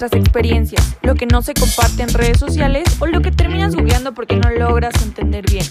nuestras 0.00 0.20
experiencias, 0.20 0.96
lo 1.02 1.16
que 1.16 1.26
no 1.26 1.42
se 1.42 1.54
comparte 1.54 2.04
en 2.04 2.10
redes 2.10 2.38
sociales 2.38 2.84
o 3.00 3.06
lo 3.06 3.20
que 3.20 3.32
terminas 3.32 3.74
googleando 3.74 4.14
porque 4.14 4.36
no 4.36 4.48
logras 4.48 4.94
entender 5.02 5.44
bien. 5.50 5.64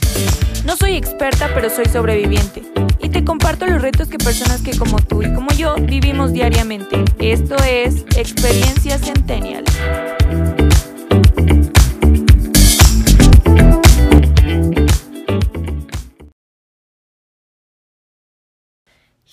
No 0.65 0.75
soy 0.75 0.95
experta, 0.95 1.49
pero 1.53 1.69
soy 1.69 1.85
sobreviviente 1.85 2.61
y 3.01 3.07
te 3.07 3.23
comparto 3.23 3.65
los 3.67 3.81
retos 3.81 4.09
que 4.09 4.17
personas 4.17 4.61
que 4.61 4.77
como 4.77 4.99
tú 4.99 5.23
y 5.23 5.33
como 5.33 5.51
yo 5.51 5.75
vivimos 5.75 6.33
diariamente. 6.33 7.05
Esto 7.19 7.55
es 7.63 8.03
Experiencia 8.17 8.97
Centennial. 8.97 9.63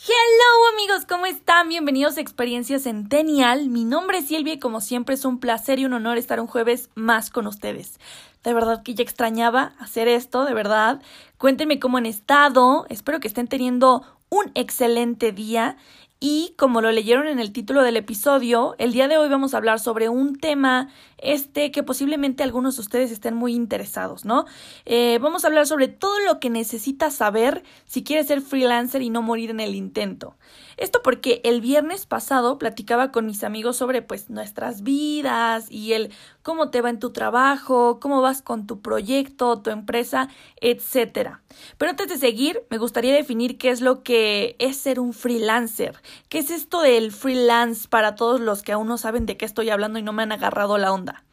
Hello 0.06 0.63
amigos, 0.84 1.06
¿cómo 1.06 1.24
están? 1.24 1.70
Bienvenidos 1.70 2.18
a 2.18 2.20
Experiencia 2.20 2.78
Centennial. 2.78 3.70
Mi 3.70 3.86
nombre 3.86 4.18
es 4.18 4.28
Silvia 4.28 4.52
y 4.52 4.58
como 4.58 4.82
siempre 4.82 5.14
es 5.14 5.24
un 5.24 5.38
placer 5.38 5.78
y 5.78 5.86
un 5.86 5.94
honor 5.94 6.18
estar 6.18 6.40
un 6.40 6.46
jueves 6.46 6.90
más 6.94 7.30
con 7.30 7.46
ustedes. 7.46 7.98
De 8.42 8.52
verdad 8.52 8.82
que 8.82 8.94
ya 8.94 9.02
extrañaba 9.02 9.72
hacer 9.78 10.08
esto, 10.08 10.44
de 10.44 10.52
verdad. 10.52 11.00
Cuéntenme 11.38 11.80
cómo 11.80 11.96
han 11.96 12.04
estado. 12.04 12.84
Espero 12.90 13.18
que 13.18 13.28
estén 13.28 13.48
teniendo 13.48 14.04
un 14.28 14.50
excelente 14.54 15.32
día 15.32 15.78
y 16.26 16.54
como 16.56 16.80
lo 16.80 16.90
leyeron 16.90 17.26
en 17.26 17.38
el 17.38 17.52
título 17.52 17.82
del 17.82 17.98
episodio, 17.98 18.76
el 18.78 18.94
día 18.94 19.08
de 19.08 19.18
hoy 19.18 19.28
vamos 19.28 19.52
a 19.52 19.58
hablar 19.58 19.78
sobre 19.78 20.08
un 20.08 20.38
tema 20.38 20.88
este 21.18 21.70
que 21.70 21.82
posiblemente 21.82 22.42
algunos 22.42 22.76
de 22.76 22.80
ustedes 22.80 23.10
estén 23.10 23.34
muy 23.34 23.54
interesados, 23.54 24.24
¿no? 24.24 24.46
Eh, 24.86 25.18
vamos 25.20 25.44
a 25.44 25.48
hablar 25.48 25.66
sobre 25.66 25.88
todo 25.88 26.18
lo 26.20 26.40
que 26.40 26.48
necesitas 26.48 27.14
saber 27.14 27.62
si 27.84 28.04
quieres 28.04 28.28
ser 28.28 28.40
freelancer 28.40 29.02
y 29.02 29.10
no 29.10 29.20
morir 29.20 29.50
en 29.50 29.60
el 29.60 29.74
intento. 29.74 30.38
Esto 30.78 31.02
porque 31.02 31.42
el 31.44 31.60
viernes 31.60 32.06
pasado 32.06 32.56
platicaba 32.56 33.12
con 33.12 33.26
mis 33.26 33.44
amigos 33.44 33.76
sobre 33.76 34.00
pues 34.00 34.30
nuestras 34.30 34.82
vidas 34.82 35.70
y 35.70 35.92
el 35.92 36.10
cómo 36.44 36.70
te 36.70 36.82
va 36.82 36.90
en 36.90 37.00
tu 37.00 37.10
trabajo, 37.10 37.98
cómo 38.00 38.20
vas 38.20 38.42
con 38.42 38.66
tu 38.66 38.82
proyecto, 38.82 39.62
tu 39.62 39.70
empresa, 39.70 40.28
etcétera. 40.60 41.40
Pero 41.78 41.90
antes 41.90 42.08
de 42.08 42.18
seguir, 42.18 42.62
me 42.70 42.78
gustaría 42.78 43.14
definir 43.14 43.56
qué 43.56 43.70
es 43.70 43.80
lo 43.80 44.02
que 44.02 44.54
es 44.58 44.76
ser 44.76 45.00
un 45.00 45.14
freelancer. 45.14 46.00
¿Qué 46.28 46.38
es 46.38 46.50
esto 46.50 46.82
del 46.82 47.12
freelance 47.12 47.88
para 47.88 48.14
todos 48.14 48.40
los 48.40 48.62
que 48.62 48.72
aún 48.72 48.86
no 48.86 48.98
saben 48.98 49.24
de 49.24 49.38
qué 49.38 49.46
estoy 49.46 49.70
hablando 49.70 49.98
y 49.98 50.02
no 50.02 50.12
me 50.12 50.22
han 50.22 50.32
agarrado 50.32 50.76
la 50.76 50.92
onda? 50.92 51.24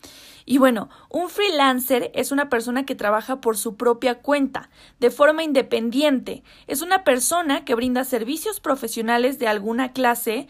Y 0.45 0.57
bueno, 0.57 0.89
un 1.09 1.29
freelancer 1.29 2.11
es 2.15 2.31
una 2.31 2.49
persona 2.49 2.85
que 2.85 2.95
trabaja 2.95 3.41
por 3.41 3.57
su 3.57 3.75
propia 3.75 4.19
cuenta, 4.19 4.69
de 4.99 5.11
forma 5.11 5.43
independiente. 5.43 6.43
Es 6.67 6.81
una 6.81 7.03
persona 7.03 7.63
que 7.63 7.75
brinda 7.75 8.03
servicios 8.03 8.59
profesionales 8.59 9.39
de 9.39 9.47
alguna 9.47 9.93
clase, 9.93 10.47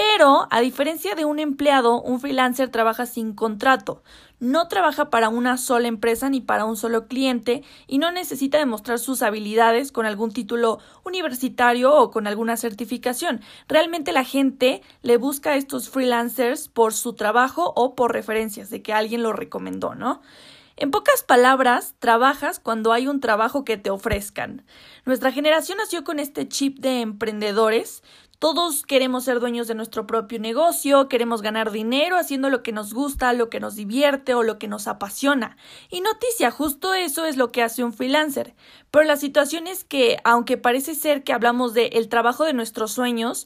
pero, 0.00 0.48
a 0.50 0.62
diferencia 0.62 1.14
de 1.14 1.26
un 1.26 1.38
empleado, 1.38 2.00
un 2.00 2.20
freelancer 2.20 2.70
trabaja 2.70 3.04
sin 3.04 3.34
contrato, 3.34 4.02
no 4.38 4.66
trabaja 4.66 5.10
para 5.10 5.28
una 5.28 5.58
sola 5.58 5.88
empresa 5.88 6.30
ni 6.30 6.40
para 6.40 6.64
un 6.64 6.78
solo 6.78 7.06
cliente 7.06 7.62
y 7.86 7.98
no 7.98 8.10
necesita 8.10 8.56
demostrar 8.56 8.98
sus 8.98 9.20
habilidades 9.20 9.92
con 9.92 10.06
algún 10.06 10.32
título 10.32 10.78
universitario 11.04 11.94
o 11.94 12.10
con 12.10 12.26
alguna 12.26 12.56
certificación. 12.56 13.42
Realmente 13.68 14.12
la 14.12 14.24
gente 14.24 14.80
le 15.02 15.18
busca 15.18 15.50
a 15.50 15.56
estos 15.56 15.90
freelancers 15.90 16.68
por 16.68 16.94
su 16.94 17.12
trabajo 17.12 17.74
o 17.76 17.94
por 17.94 18.14
referencias 18.14 18.70
de 18.70 18.80
que 18.80 18.94
alguien 18.94 19.22
lo 19.22 19.34
recomendó, 19.34 19.94
¿no? 19.94 20.22
En 20.80 20.90
pocas 20.90 21.22
palabras, 21.22 21.94
trabajas 21.98 22.58
cuando 22.58 22.94
hay 22.94 23.06
un 23.06 23.20
trabajo 23.20 23.64
que 23.64 23.76
te 23.76 23.90
ofrezcan. 23.90 24.64
Nuestra 25.04 25.30
generación 25.30 25.76
nació 25.76 26.04
con 26.04 26.18
este 26.18 26.48
chip 26.48 26.78
de 26.78 27.02
emprendedores. 27.02 28.02
Todos 28.40 28.84
queremos 28.84 29.24
ser 29.24 29.38
dueños 29.38 29.68
de 29.68 29.74
nuestro 29.74 30.06
propio 30.06 30.40
negocio, 30.40 31.10
queremos 31.10 31.42
ganar 31.42 31.70
dinero 31.70 32.16
haciendo 32.16 32.48
lo 32.48 32.62
que 32.62 32.72
nos 32.72 32.94
gusta, 32.94 33.34
lo 33.34 33.50
que 33.50 33.60
nos 33.60 33.76
divierte 33.76 34.32
o 34.32 34.42
lo 34.42 34.58
que 34.58 34.66
nos 34.66 34.88
apasiona. 34.88 35.58
Y 35.90 36.00
noticia, 36.00 36.50
justo 36.50 36.94
eso 36.94 37.26
es 37.26 37.36
lo 37.36 37.52
que 37.52 37.62
hace 37.62 37.84
un 37.84 37.92
freelancer. 37.92 38.54
Pero 38.90 39.04
la 39.04 39.18
situación 39.18 39.66
es 39.66 39.84
que, 39.84 40.16
aunque 40.24 40.56
parece 40.56 40.94
ser 40.94 41.22
que 41.22 41.34
hablamos 41.34 41.74
de 41.74 41.88
el 41.88 42.08
trabajo 42.08 42.46
de 42.46 42.54
nuestros 42.54 42.92
sueños, 42.92 43.44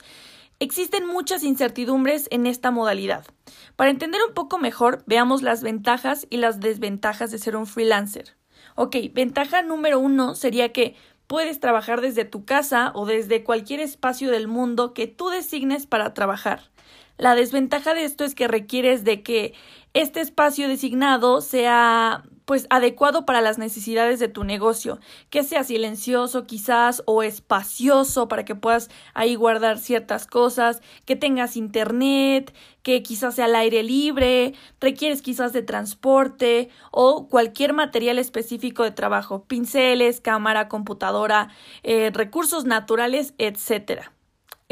existen 0.61 1.09
muchas 1.09 1.43
incertidumbres 1.43 2.29
en 2.31 2.47
esta 2.47 2.71
modalidad. 2.71 3.27
Para 3.75 3.91
entender 3.91 4.21
un 4.29 4.33
poco 4.33 4.59
mejor, 4.59 5.03
veamos 5.07 5.43
las 5.43 5.65
ventajas 5.65 6.29
y 6.31 6.37
las 6.37 6.61
desventajas 6.61 7.33
de 7.33 7.39
ser 7.39 7.57
un 7.57 7.67
freelancer. 7.67 8.37
Ok, 8.77 8.97
ventaja 9.13 9.63
número 9.63 9.99
uno 9.99 10.37
sería 10.37 10.73
que 10.73 10.95
Puedes 11.27 11.61
trabajar 11.61 12.01
desde 12.01 12.25
tu 12.25 12.45
casa 12.45 12.93
o 12.95 13.07
desde 13.07 13.45
cualquier 13.45 13.81
espacio 13.81 14.31
del 14.31 14.49
mundo 14.49 14.93
que 14.95 15.07
tú 15.07 15.29
designes 15.29 15.87
para 15.87 16.15
trabajar. 16.15 16.71
La 17.17 17.35
desventaja 17.35 17.95
de 17.95 18.05
esto 18.05 18.25
es 18.25 18.35
que 18.35 18.49
requieres 18.49 19.05
de 19.05 19.23
que 19.23 19.55
este 19.95 20.21
espacio 20.21 20.69
designado 20.69 21.41
sea 21.41 22.25
pues 22.45 22.67
adecuado 22.71 23.27
para 23.27 23.41
las 23.41 23.59
necesidades 23.59 24.19
de 24.21 24.29
tu 24.29 24.45
negocio, 24.45 24.99
que 25.31 25.43
sea 25.43 25.65
silencioso 25.65 26.47
quizás 26.47 27.03
o 27.07 27.23
espacioso 27.23 28.29
para 28.29 28.45
que 28.45 28.55
puedas 28.55 28.91
ahí 29.15 29.35
guardar 29.35 29.79
ciertas 29.79 30.27
cosas, 30.27 30.83
que 31.05 31.17
tengas 31.17 31.57
internet, 31.57 32.55
que 32.83 33.03
quizás 33.03 33.37
sea 33.37 33.47
al 33.47 33.57
aire 33.57 33.83
libre, 33.83 34.55
requieres 34.81 35.23
quizás 35.23 35.53
de 35.53 35.63
transporte 35.63 36.69
o 36.91 37.29
cualquier 37.29 37.73
material 37.73 38.19
específico 38.19 38.83
de 38.85 38.91
trabajo, 38.91 39.45
pinceles, 39.45 40.21
cámara, 40.21 40.69
computadora, 40.69 41.49
eh, 41.83 42.11
recursos 42.13 42.65
naturales, 42.65 43.35
etcétera. 43.39 44.14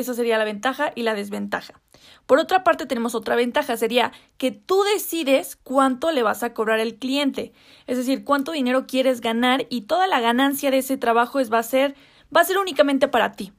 Esa 0.02 0.14
sería 0.14 0.36
la 0.36 0.44
ventaja 0.44 0.92
y 0.94 1.02
la 1.02 1.14
desventaja. 1.14 1.80
Por 2.26 2.38
otra 2.38 2.64
parte, 2.64 2.86
tenemos 2.86 3.14
otra 3.14 3.36
ventaja, 3.36 3.76
sería 3.76 4.12
que 4.36 4.50
tú 4.50 4.82
decides 4.94 5.56
cuánto 5.56 6.10
le 6.10 6.22
vas 6.22 6.42
a 6.42 6.52
cobrar 6.54 6.80
al 6.80 6.94
cliente, 6.94 7.52
es 7.86 7.96
decir, 7.96 8.24
cuánto 8.24 8.52
dinero 8.52 8.86
quieres 8.86 9.20
ganar 9.20 9.66
y 9.70 9.82
toda 9.82 10.08
la 10.08 10.20
ganancia 10.20 10.70
de 10.70 10.78
ese 10.78 10.96
trabajo 10.96 11.38
es, 11.40 11.52
va 11.52 11.58
a 11.58 11.62
ser 11.62 11.94
va 12.34 12.40
a 12.40 12.44
ser 12.44 12.58
únicamente 12.58 13.08
para 13.08 13.32
ti. 13.32 13.52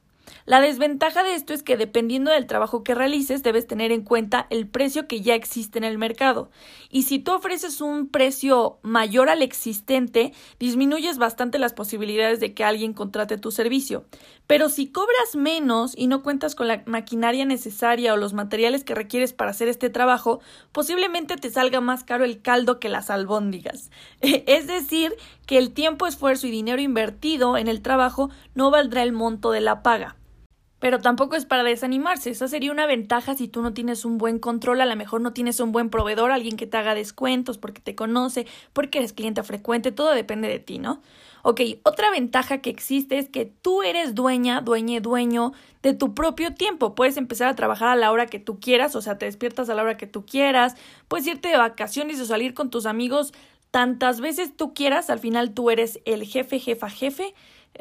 La 0.46 0.60
desventaja 0.60 1.22
de 1.22 1.34
esto 1.34 1.54
es 1.54 1.62
que 1.62 1.78
dependiendo 1.78 2.30
del 2.30 2.46
trabajo 2.46 2.84
que 2.84 2.94
realices 2.94 3.42
debes 3.42 3.66
tener 3.66 3.92
en 3.92 4.02
cuenta 4.02 4.46
el 4.50 4.68
precio 4.68 5.08
que 5.08 5.22
ya 5.22 5.34
existe 5.34 5.78
en 5.78 5.84
el 5.84 5.96
mercado. 5.96 6.50
Y 6.90 7.04
si 7.04 7.18
tú 7.18 7.32
ofreces 7.32 7.80
un 7.80 8.08
precio 8.08 8.78
mayor 8.82 9.30
al 9.30 9.40
existente, 9.40 10.34
disminuyes 10.58 11.16
bastante 11.16 11.58
las 11.58 11.72
posibilidades 11.72 12.40
de 12.40 12.52
que 12.52 12.62
alguien 12.62 12.92
contrate 12.92 13.38
tu 13.38 13.52
servicio. 13.52 14.04
Pero 14.46 14.68
si 14.68 14.88
cobras 14.88 15.34
menos 15.34 15.94
y 15.96 16.08
no 16.08 16.22
cuentas 16.22 16.54
con 16.54 16.68
la 16.68 16.82
maquinaria 16.84 17.46
necesaria 17.46 18.12
o 18.12 18.18
los 18.18 18.34
materiales 18.34 18.84
que 18.84 18.94
requieres 18.94 19.32
para 19.32 19.52
hacer 19.52 19.68
este 19.68 19.88
trabajo, 19.88 20.40
posiblemente 20.72 21.36
te 21.36 21.48
salga 21.48 21.80
más 21.80 22.04
caro 22.04 22.22
el 22.22 22.42
caldo 22.42 22.80
que 22.80 22.90
las 22.90 23.08
albóndigas. 23.08 23.90
Es 24.20 24.66
decir, 24.66 25.14
que 25.46 25.56
el 25.56 25.72
tiempo, 25.72 26.06
esfuerzo 26.06 26.46
y 26.46 26.50
dinero 26.50 26.82
invertido 26.82 27.56
en 27.56 27.66
el 27.66 27.80
trabajo 27.80 28.28
no 28.54 28.70
valdrá 28.70 29.02
el 29.02 29.12
monto 29.12 29.50
de 29.50 29.62
la 29.62 29.82
paga. 29.82 30.16
Pero 30.84 30.98
tampoco 30.98 31.34
es 31.34 31.46
para 31.46 31.62
desanimarse. 31.62 32.28
Esa 32.28 32.46
sería 32.46 32.70
una 32.70 32.84
ventaja 32.84 33.34
si 33.34 33.48
tú 33.48 33.62
no 33.62 33.72
tienes 33.72 34.04
un 34.04 34.18
buen 34.18 34.38
control, 34.38 34.82
a 34.82 34.84
lo 34.84 34.94
mejor 34.96 35.22
no 35.22 35.32
tienes 35.32 35.58
un 35.60 35.72
buen 35.72 35.88
proveedor, 35.88 36.30
alguien 36.30 36.58
que 36.58 36.66
te 36.66 36.76
haga 36.76 36.94
descuentos 36.94 37.56
porque 37.56 37.80
te 37.80 37.94
conoce, 37.94 38.46
porque 38.74 38.98
eres 38.98 39.14
cliente 39.14 39.42
frecuente, 39.42 39.92
todo 39.92 40.10
depende 40.10 40.46
de 40.46 40.58
ti, 40.58 40.78
¿no? 40.78 41.00
Ok, 41.42 41.62
otra 41.84 42.10
ventaja 42.10 42.58
que 42.58 42.68
existe 42.68 43.16
es 43.16 43.30
que 43.30 43.46
tú 43.46 43.82
eres 43.82 44.14
dueña, 44.14 44.60
dueñe, 44.60 45.00
dueño 45.00 45.54
de 45.82 45.94
tu 45.94 46.12
propio 46.12 46.52
tiempo. 46.52 46.94
Puedes 46.94 47.16
empezar 47.16 47.48
a 47.48 47.56
trabajar 47.56 47.88
a 47.88 47.96
la 47.96 48.12
hora 48.12 48.26
que 48.26 48.38
tú 48.38 48.60
quieras, 48.60 48.94
o 48.94 49.00
sea, 49.00 49.16
te 49.16 49.24
despiertas 49.24 49.70
a 49.70 49.74
la 49.74 49.84
hora 49.84 49.96
que 49.96 50.06
tú 50.06 50.26
quieras, 50.26 50.76
puedes 51.08 51.26
irte 51.26 51.48
de 51.48 51.56
vacaciones 51.56 52.20
o 52.20 52.26
salir 52.26 52.52
con 52.52 52.68
tus 52.68 52.84
amigos 52.84 53.32
tantas 53.70 54.20
veces 54.20 54.54
tú 54.54 54.74
quieras, 54.74 55.08
al 55.08 55.18
final 55.18 55.54
tú 55.54 55.70
eres 55.70 56.00
el 56.04 56.24
jefe, 56.24 56.60
jefa, 56.60 56.90
jefe 56.90 57.34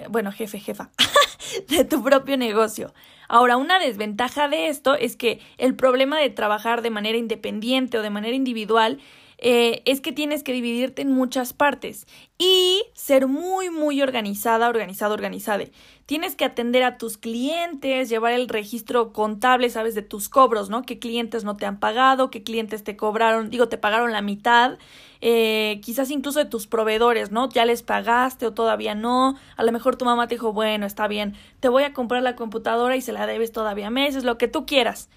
bueno, 0.09 0.31
jefe, 0.31 0.59
jefa, 0.59 0.91
de 1.67 1.85
tu 1.85 2.03
propio 2.03 2.37
negocio. 2.37 2.93
Ahora, 3.27 3.57
una 3.57 3.79
desventaja 3.79 4.47
de 4.47 4.67
esto 4.67 4.95
es 4.95 5.15
que 5.15 5.39
el 5.57 5.75
problema 5.75 6.19
de 6.19 6.29
trabajar 6.29 6.81
de 6.81 6.89
manera 6.89 7.17
independiente 7.17 7.97
o 7.97 8.01
de 8.01 8.09
manera 8.09 8.35
individual 8.35 8.99
eh, 9.45 9.81
es 9.83 9.99
que 9.99 10.13
tienes 10.13 10.41
que 10.41 10.53
dividirte 10.53 11.01
en 11.01 11.11
muchas 11.11 11.51
partes 11.51 12.07
y 12.37 12.81
ser 12.93 13.27
muy, 13.27 13.69
muy 13.69 14.01
organizada, 14.01 14.69
organizada, 14.69 15.13
organizada. 15.13 15.65
Tienes 16.05 16.37
que 16.37 16.45
atender 16.45 16.83
a 16.83 16.97
tus 16.97 17.17
clientes, 17.17 18.07
llevar 18.07 18.31
el 18.31 18.47
registro 18.47 19.11
contable, 19.11 19.69
sabes, 19.69 19.95
de 19.95 20.01
tus 20.01 20.29
cobros, 20.29 20.69
¿no? 20.69 20.83
¿Qué 20.83 20.97
clientes 20.97 21.43
no 21.43 21.57
te 21.57 21.65
han 21.65 21.81
pagado? 21.81 22.31
¿Qué 22.31 22.41
clientes 22.43 22.85
te 22.85 22.95
cobraron? 22.95 23.49
Digo, 23.49 23.67
te 23.67 23.77
pagaron 23.77 24.13
la 24.13 24.21
mitad. 24.21 24.77
Eh, 25.19 25.81
quizás 25.83 26.09
incluso 26.09 26.39
de 26.39 26.45
tus 26.45 26.65
proveedores, 26.65 27.31
¿no? 27.31 27.49
Ya 27.49 27.65
les 27.65 27.83
pagaste 27.83 28.45
o 28.45 28.53
todavía 28.53 28.95
no. 28.95 29.35
A 29.57 29.63
lo 29.63 29.73
mejor 29.73 29.97
tu 29.97 30.05
mamá 30.05 30.27
te 30.27 30.35
dijo, 30.35 30.53
bueno, 30.53 30.85
está 30.85 31.09
bien, 31.09 31.35
te 31.59 31.67
voy 31.67 31.83
a 31.83 31.93
comprar 31.93 32.23
la 32.23 32.37
computadora 32.37 32.95
y 32.95 33.01
se 33.01 33.11
la 33.11 33.27
debes 33.27 33.51
todavía 33.51 33.89
meses, 33.89 34.23
lo 34.23 34.37
que 34.37 34.47
tú 34.47 34.65
quieras. 34.65 35.09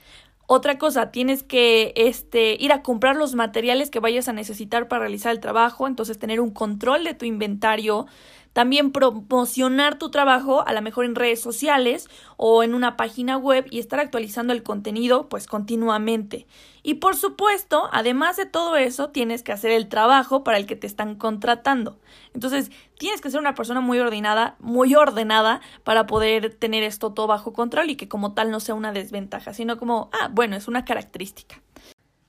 Otra 0.49 0.79
cosa, 0.79 1.11
tienes 1.11 1.43
que 1.43 1.93
este, 1.97 2.57
ir 2.61 2.73
a 2.73 2.83
comprar 2.83 3.17
los 3.17 3.35
materiales 3.35 3.91
que 3.91 3.99
vayas 3.99 4.29
a 4.29 4.33
necesitar 4.33 4.87
para 4.87 5.01
realizar 5.01 5.33
el 5.33 5.41
trabajo, 5.41 5.89
entonces 5.89 6.21
tener 6.21 6.41
un 6.41 6.51
control 6.51 7.03
de 7.03 7.15
tu 7.15 7.25
inventario, 7.25 8.07
también 8.57 8.91
promocionar 8.91 9.99
tu 9.99 10.11
trabajo 10.11 10.67
a 10.67 10.73
lo 10.73 10.81
mejor 10.81 11.05
en 11.05 11.15
redes 11.15 11.43
sociales 11.43 12.09
o 12.39 12.63
en 12.63 12.73
una 12.73 12.97
página 12.97 13.37
web 13.37 13.67
y 13.71 13.81
estar 13.81 14.01
actualizando 14.01 14.55
el 14.55 14.63
contenido 14.63 15.29
pues 15.29 15.47
continuamente. 15.47 16.47
Y 16.83 16.95
por 16.95 17.17
supuesto, 17.17 17.91
además 17.93 18.39
de 18.39 18.47
todo 18.47 18.77
eso, 18.77 19.11
tienes 19.11 19.43
que 19.43 19.53
hacer 19.53 19.73
el 19.73 19.91
trabajo 19.91 20.43
para 20.43 20.57
el 20.57 20.65
que 20.65 20.75
te 20.75 20.87
están 20.87 21.17
contratando. 21.17 21.99
Entonces, 22.33 22.71
tienes 22.99 23.21
que 23.21 23.31
ser 23.31 23.41
una 23.41 23.55
persona 23.55 23.83
muy 23.83 23.99
ordenada, 23.99 24.57
muy 24.59 24.95
ordenada 24.95 25.61
para 25.85 26.07
poder 26.07 26.55
tener 26.55 26.83
esto 26.83 27.13
todo 27.13 27.27
bajo 27.27 27.53
control 27.53 27.91
y 27.91 27.97
que 27.97 28.09
como 28.09 28.33
tal 28.33 28.51
no 28.51 28.61
sea 28.61 28.75
una 28.75 28.93
desventaja, 28.93 29.53
sino 29.53 29.77
como, 29.77 30.09
ah, 30.19 30.31
bueno, 30.33 30.57
es 30.57 30.67
una 30.67 30.87
característica. 30.87 31.61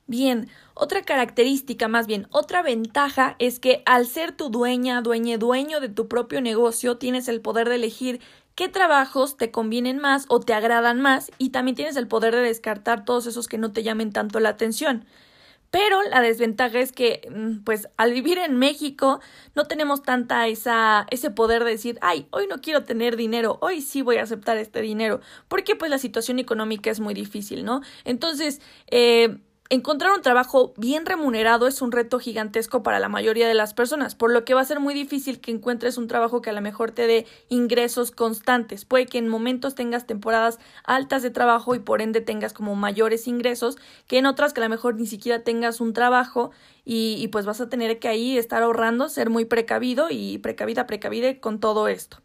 Bien, 0.10 0.48
otra 0.74 1.02
característica, 1.02 1.90
más 1.90 2.08
bien, 2.08 2.28
otra 2.32 2.62
ventaja 2.62 3.36
es 3.40 3.60
que 3.60 3.84
al 3.86 4.08
ser 4.08 4.32
tu 4.32 4.50
dueña, 4.50 5.02
dueño, 5.02 5.38
dueño 5.38 5.82
de 5.82 5.90
tu 5.90 6.08
propio 6.08 6.40
negocio, 6.40 6.98
tienes 6.98 7.28
el 7.28 7.42
poder 7.42 7.68
de 7.68 7.76
elegir 7.76 8.22
qué 8.56 8.70
trabajos 8.70 9.36
te 9.36 9.52
convienen 9.52 10.00
más 10.00 10.26
o 10.30 10.40
te 10.40 10.54
agradan 10.54 11.02
más 11.02 11.30
y 11.38 11.50
también 11.50 11.76
tienes 11.76 11.98
el 11.98 12.08
poder 12.08 12.34
de 12.34 12.42
descartar 12.42 13.04
todos 13.04 13.28
esos 13.28 13.50
que 13.50 13.58
no 13.58 13.74
te 13.74 13.84
llamen 13.84 14.14
tanto 14.14 14.40
la 14.40 14.50
atención. 14.50 15.06
Pero 15.72 16.02
la 16.04 16.22
desventaja 16.22 16.80
es 16.80 16.94
que, 16.94 17.28
mm, 17.30 17.64
pues, 17.66 17.90
al 17.98 18.14
vivir 18.14 18.38
en 18.38 18.58
México, 18.58 19.20
no 19.56 19.66
tenemos 19.66 20.04
tanta 20.04 20.48
esa, 20.48 21.06
ese 21.12 21.32
poder 21.32 21.64
de 21.66 21.72
decir, 21.72 22.00
ay, 22.02 22.28
hoy 22.32 22.48
no 22.48 22.62
quiero 22.62 22.84
tener 22.86 23.18
dinero, 23.18 23.58
hoy 23.62 23.82
sí 23.82 24.02
voy 24.02 24.18
a 24.18 24.24
aceptar 24.24 24.58
este 24.58 24.82
dinero, 24.82 25.20
porque 25.50 25.76
pues 25.76 25.92
la 25.92 25.98
situación 26.00 26.40
económica 26.40 26.90
es 26.90 27.00
muy 27.02 27.14
difícil, 27.14 27.66
¿no? 27.66 27.82
Entonces, 28.06 28.62
eh, 28.90 29.40
Encontrar 29.70 30.14
un 30.14 30.22
trabajo 30.22 30.74
bien 30.78 31.06
remunerado 31.06 31.68
es 31.68 31.82
un 31.82 31.92
reto 31.92 32.20
gigantesco 32.20 32.84
para 32.84 33.00
la 33.00 33.10
mayoría 33.10 33.50
de 33.50 33.54
las 33.54 33.74
personas, 33.74 34.16
por 34.16 34.32
lo 34.32 34.46
que 34.46 34.54
va 34.54 34.62
a 34.62 34.66
ser 34.66 34.80
muy 34.80 34.94
difícil 34.94 35.42
que 35.42 35.52
encuentres 35.52 35.98
un 35.98 36.08
trabajo 36.08 36.42
que 36.42 36.50
a 36.50 36.54
lo 36.54 36.62
mejor 36.62 36.92
te 36.92 37.06
dé 37.06 37.26
ingresos 37.50 38.12
constantes. 38.12 38.86
Puede 38.86 39.08
que 39.08 39.18
en 39.18 39.28
momentos 39.28 39.76
tengas 39.76 40.08
temporadas 40.08 40.58
altas 40.86 41.22
de 41.22 41.32
trabajo 41.32 41.76
y 41.76 41.80
por 41.80 42.02
ende 42.02 42.22
tengas 42.22 42.54
como 42.54 42.76
mayores 42.76 43.28
ingresos 43.28 43.76
que 44.08 44.20
en 44.20 44.26
otras 44.26 44.54
que 44.54 44.62
a 44.62 44.64
lo 44.64 44.70
mejor 44.70 44.96
ni 44.96 45.06
siquiera 45.06 45.44
tengas 45.44 45.82
un 45.82 45.92
trabajo 45.92 46.52
y, 46.86 47.16
y 47.20 47.28
pues 47.28 47.46
vas 47.46 47.60
a 47.60 47.68
tener 47.68 48.00
que 48.00 48.08
ahí 48.08 48.38
estar 48.38 48.64
ahorrando, 48.64 49.10
ser 49.10 49.30
muy 49.30 49.44
precavido 49.44 50.08
y 50.10 50.38
precavida, 50.38 50.88
precavide 50.88 51.42
con 51.42 51.60
todo 51.60 51.90
esto. 51.90 52.20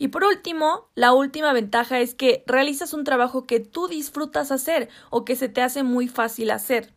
Y 0.00 0.08
por 0.08 0.24
último, 0.24 0.88
la 0.94 1.12
última 1.12 1.52
ventaja 1.52 2.00
es 2.00 2.14
que 2.14 2.42
realizas 2.46 2.94
un 2.94 3.04
trabajo 3.04 3.46
que 3.46 3.60
tú 3.60 3.86
disfrutas 3.86 4.50
hacer 4.50 4.88
o 5.10 5.26
que 5.26 5.36
se 5.36 5.50
te 5.50 5.60
hace 5.60 5.82
muy 5.82 6.08
fácil 6.08 6.52
hacer. 6.52 6.94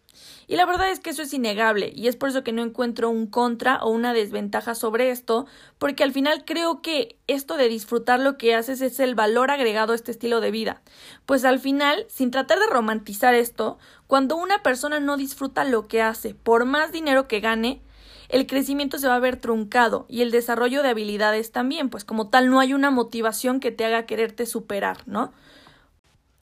Y 0.48 0.56
la 0.56 0.66
verdad 0.66 0.90
es 0.90 1.02
que 1.02 1.10
eso 1.10 1.22
es 1.22 1.34
innegable, 1.34 1.92
y 1.94 2.08
es 2.08 2.16
por 2.16 2.30
eso 2.30 2.46
que 2.46 2.54
no 2.54 2.62
encuentro 2.62 3.10
un 3.10 3.28
contra 3.28 3.84
o 3.84 3.90
una 3.90 4.14
desventaja 4.14 4.74
sobre 4.74 5.10
esto, 5.10 5.48
porque 5.80 6.04
al 6.04 6.14
final 6.14 6.46
creo 6.46 6.82
que 6.82 7.18
esto 7.28 7.58
de 7.58 7.68
disfrutar 7.68 8.22
lo 8.22 8.38
que 8.38 8.56
haces 8.56 8.80
es 8.80 9.02
el 9.02 9.16
valor 9.16 9.52
agregado 9.52 9.92
a 9.92 9.96
este 9.96 10.12
estilo 10.12 10.40
de 10.40 10.52
vida. 10.52 10.82
Pues 11.26 11.44
al 11.44 11.60
final, 11.60 12.06
sin 12.08 12.32
tratar 12.32 12.60
de 12.60 12.68
romantizar 12.68 13.34
esto, 13.34 13.80
cuando 14.08 14.38
una 14.38 14.64
persona 14.64 15.02
no 15.02 15.18
disfruta 15.18 15.66
lo 15.66 15.90
que 15.90 16.02
hace, 16.02 16.36
por 16.36 16.64
más 16.64 16.94
dinero 16.94 17.28
que 17.28 17.42
gane, 17.42 17.82
el 18.34 18.48
crecimiento 18.48 18.98
se 18.98 19.08
va 19.08 19.16
a 19.16 19.20
ver 19.20 19.38
truncado 19.38 20.08
y 20.10 20.22
el 20.22 20.32
desarrollo 20.32 20.82
de 20.82 20.90
habilidades 20.90 21.52
también, 21.52 21.90
pues 21.90 22.04
como 22.04 22.30
tal 22.30 22.50
no 22.50 22.60
hay 22.60 22.74
una 22.74 22.90
motivación 22.90 23.60
que 23.60 23.72
te 23.72 23.86
haga 23.86 24.08
quererte 24.08 24.48
superar, 24.48 24.98
¿no? 25.06 25.32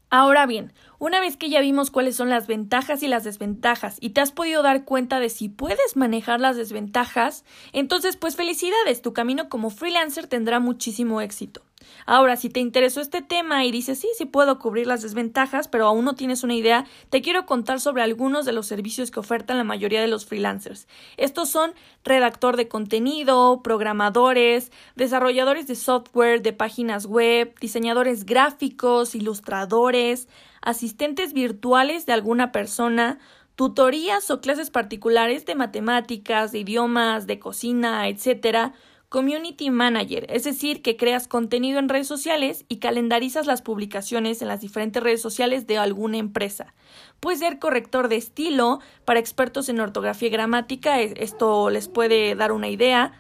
Ahora 0.10 0.46
bien, 0.46 0.72
una 1.00 1.20
vez 1.20 1.36
que 1.36 1.50
ya 1.50 1.60
vimos 1.60 1.92
cuáles 1.92 2.16
son 2.16 2.30
las 2.30 2.48
ventajas 2.48 3.04
y 3.04 3.10
las 3.10 3.26
desventajas 3.26 3.98
y 4.00 4.12
te 4.12 4.22
has 4.22 4.32
podido 4.32 4.64
dar 4.64 4.86
cuenta 4.86 5.20
de 5.20 5.30
si 5.30 5.50
puedes 5.50 5.98
manejar 5.98 6.40
las 6.40 6.56
desventajas, 6.56 7.44
entonces 7.74 8.16
pues 8.16 8.38
felicidades, 8.38 9.02
tu 9.02 9.12
camino 9.12 9.50
como 9.50 9.70
freelancer 9.70 10.28
tendrá 10.28 10.62
muchísimo 10.62 11.20
éxito. 11.20 11.62
Ahora, 12.06 12.36
si 12.36 12.50
te 12.50 12.60
interesó 12.60 13.02
este 13.02 13.22
tema 13.22 13.66
y 13.66 13.72
dices, 13.72 14.00
sí, 14.00 14.10
sí 14.18 14.26
puedo 14.26 14.60
cubrir 14.60 14.88
las 14.88 15.02
desventajas, 15.02 15.68
pero 15.68 15.88
aún 15.88 16.06
no 16.06 16.16
tienes 16.16 16.44
una 16.44 16.56
idea, 16.56 16.86
te 17.10 17.22
quiero 17.22 17.46
contar 17.46 17.80
sobre 17.80 18.04
algunos 18.04 18.46
de 18.46 18.54
los 18.54 18.68
servicios 18.68 19.12
que 19.12 19.20
ofertan 19.20 19.58
la 19.58 19.64
mayoría 19.64 20.02
de 20.02 20.08
los 20.08 20.26
freelancers. 20.26 20.88
Estos 21.18 21.50
son 21.50 21.74
redactor 22.04 22.58
de 22.58 22.68
contenido, 22.68 23.62
programadores, 23.64 24.72
desarrolladores 24.96 25.68
de 25.68 25.76
software, 25.76 26.42
de 26.42 26.54
páginas 26.54 27.06
web, 27.06 27.54
diseñadores 27.60 28.26
gráficos, 28.26 29.16
ilustradores, 29.16 30.28
asistentes 30.62 31.34
virtuales 31.34 32.06
de 32.06 32.14
alguna 32.14 32.52
persona, 32.52 33.20
tutorías 33.56 34.32
o 34.32 34.42
clases 34.42 34.72
particulares 34.72 35.46
de 35.46 35.56
matemáticas, 35.56 36.52
de 36.52 36.60
idiomas, 36.60 37.28
de 37.28 37.40
cocina, 37.40 38.08
etcétera, 38.08 38.74
Community 39.12 39.72
Manager, 39.72 40.26
es 40.30 40.46
decir, 40.46 40.82
que 40.82 40.96
creas 40.96 41.28
contenido 41.28 41.80
en 41.80 41.90
redes 41.90 42.08
sociales 42.08 42.64
y 42.70 42.78
calendarizas 42.78 43.46
las 43.46 43.62
publicaciones 43.62 44.42
en 44.42 44.48
las 44.48 44.62
diferentes 44.62 45.04
redes 45.04 45.22
sociales 45.22 45.68
de 45.68 45.78
alguna 45.78 46.16
empresa. 46.16 46.74
Puede 47.20 47.36
ser 47.36 47.60
corrector 47.60 48.08
de 48.08 48.16
estilo 48.16 48.80
para 49.04 49.20
expertos 49.20 49.68
en 49.68 49.82
ortografía 49.82 50.30
y 50.30 50.32
gramática, 50.32 51.02
e, 51.02 51.14
esto 51.18 51.70
les 51.70 51.90
puede 51.90 52.36
dar 52.36 52.54
una 52.54 52.70
idea. 52.70 53.12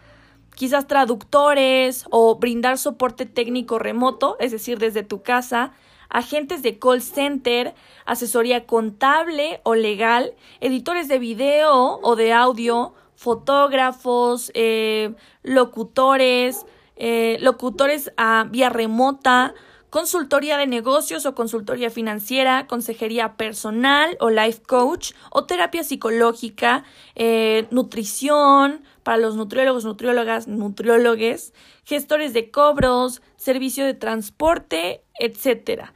Quizás 0.55 0.87
traductores 0.87 2.05
o 2.09 2.39
brindar 2.39 2.77
soporte 2.77 3.25
técnico 3.25 3.77
remoto, 3.77 4.37
es 4.39 4.53
decir, 4.53 4.79
desde 4.79 5.03
tu 5.03 5.23
casa, 5.23 5.73
agentes 6.07 6.63
de 6.63 6.79
call 6.79 7.01
center, 7.01 7.75
asesoría 8.05 8.65
contable 8.65 9.59
o 9.63 9.75
legal, 9.75 10.35
editores 10.61 11.09
de 11.09 11.19
video 11.19 11.99
o 12.01 12.15
de 12.15 12.31
audio, 12.31 12.93
fotógrafos, 13.21 14.51
eh, 14.55 15.13
locutores, 15.43 16.65
eh, 16.95 17.37
locutores 17.39 18.11
a 18.17 18.47
vía 18.49 18.69
remota, 18.69 19.53
consultoría 19.91 20.57
de 20.57 20.65
negocios 20.65 21.27
o 21.27 21.35
consultoría 21.35 21.91
financiera, 21.91 22.65
consejería 22.65 23.37
personal 23.37 24.17
o 24.19 24.31
life 24.31 24.63
coach 24.63 25.11
o 25.29 25.43
terapia 25.43 25.83
psicológica, 25.83 26.83
eh, 27.13 27.67
nutrición 27.69 28.81
para 29.03 29.17
los 29.17 29.35
nutriólogos, 29.35 29.85
nutriólogas, 29.85 30.47
nutriólogues, 30.47 31.53
gestores 31.83 32.33
de 32.33 32.49
cobros, 32.49 33.21
servicio 33.35 33.85
de 33.85 33.93
transporte, 33.93 35.03
etcétera. 35.19 35.93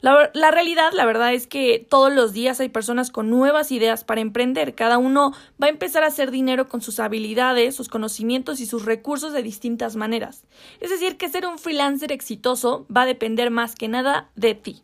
La, 0.00 0.50
realidad, 0.52 0.92
la 0.92 1.06
verdad 1.06 1.34
es 1.34 1.48
que 1.48 1.84
todos 1.88 2.12
los 2.12 2.32
días 2.32 2.60
hay 2.60 2.68
personas 2.68 3.10
con 3.10 3.30
nuevas 3.30 3.72
ideas 3.72 4.04
para 4.04 4.20
emprender. 4.20 4.76
Cada 4.76 4.96
uno 4.96 5.32
va 5.60 5.66
a 5.66 5.70
empezar 5.70 6.04
a 6.04 6.06
hacer 6.06 6.30
dinero 6.30 6.68
con 6.68 6.80
sus 6.80 7.00
habilidades, 7.00 7.74
sus 7.74 7.88
conocimientos 7.88 8.60
y 8.60 8.66
sus 8.66 8.84
recursos 8.84 9.32
de 9.32 9.42
distintas 9.42 9.96
maneras. 9.96 10.44
Es 10.78 10.90
decir, 10.90 11.16
que 11.16 11.28
ser 11.28 11.46
un 11.46 11.58
freelancer 11.58 12.12
exitoso 12.12 12.86
va 12.94 13.02
a 13.02 13.06
depender 13.06 13.50
más 13.50 13.74
que 13.74 13.88
nada 13.88 14.30
de 14.36 14.54
ti. 14.54 14.82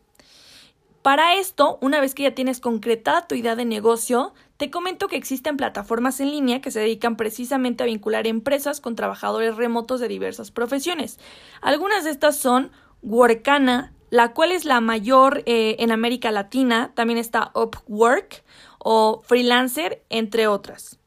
Para 1.02 1.35
esto, 1.35 1.78
una 1.80 2.00
vez 2.00 2.14
que 2.14 2.25
ya 2.25 2.35
tienes 2.35 2.61
concretada 2.61 3.28
tu 3.28 3.37
idea 3.37 3.54
de 3.54 3.66
negocio, 3.66 4.33
te 4.56 4.71
comento 4.71 5.06
que 5.06 5.16
existen 5.16 5.56
plataformas 5.56 6.18
en 6.18 6.30
línea 6.30 6.61
que 6.61 6.71
se 6.71 6.80
dedican 6.80 7.16
precisamente 7.16 7.85
a 7.85 7.87
vincular 7.87 8.26
empresas 8.26 8.80
con 8.80 8.97
trabajadores 8.97 9.56
remotos 9.56 10.00
de 10.00 10.09
diversas 10.09 10.50
profesiones. 10.50 11.21
Algunas 11.61 12.04
de 12.04 12.11
estas 12.11 12.37
son 12.37 12.73
Workana, 13.02 13.92
la 14.14 14.33
cual 14.33 14.52
es 14.52 14.64
la 14.64 14.80
mayor 14.80 15.42
eh, 15.44 15.75
en 15.80 15.90
América 15.90 16.30
Latina. 16.30 16.92
También 16.94 17.18
está 17.18 17.50
Upwork 17.52 18.44
o 18.78 19.21
Freelancer, 19.26 20.04
entre 20.09 20.47
otras. 20.47 21.00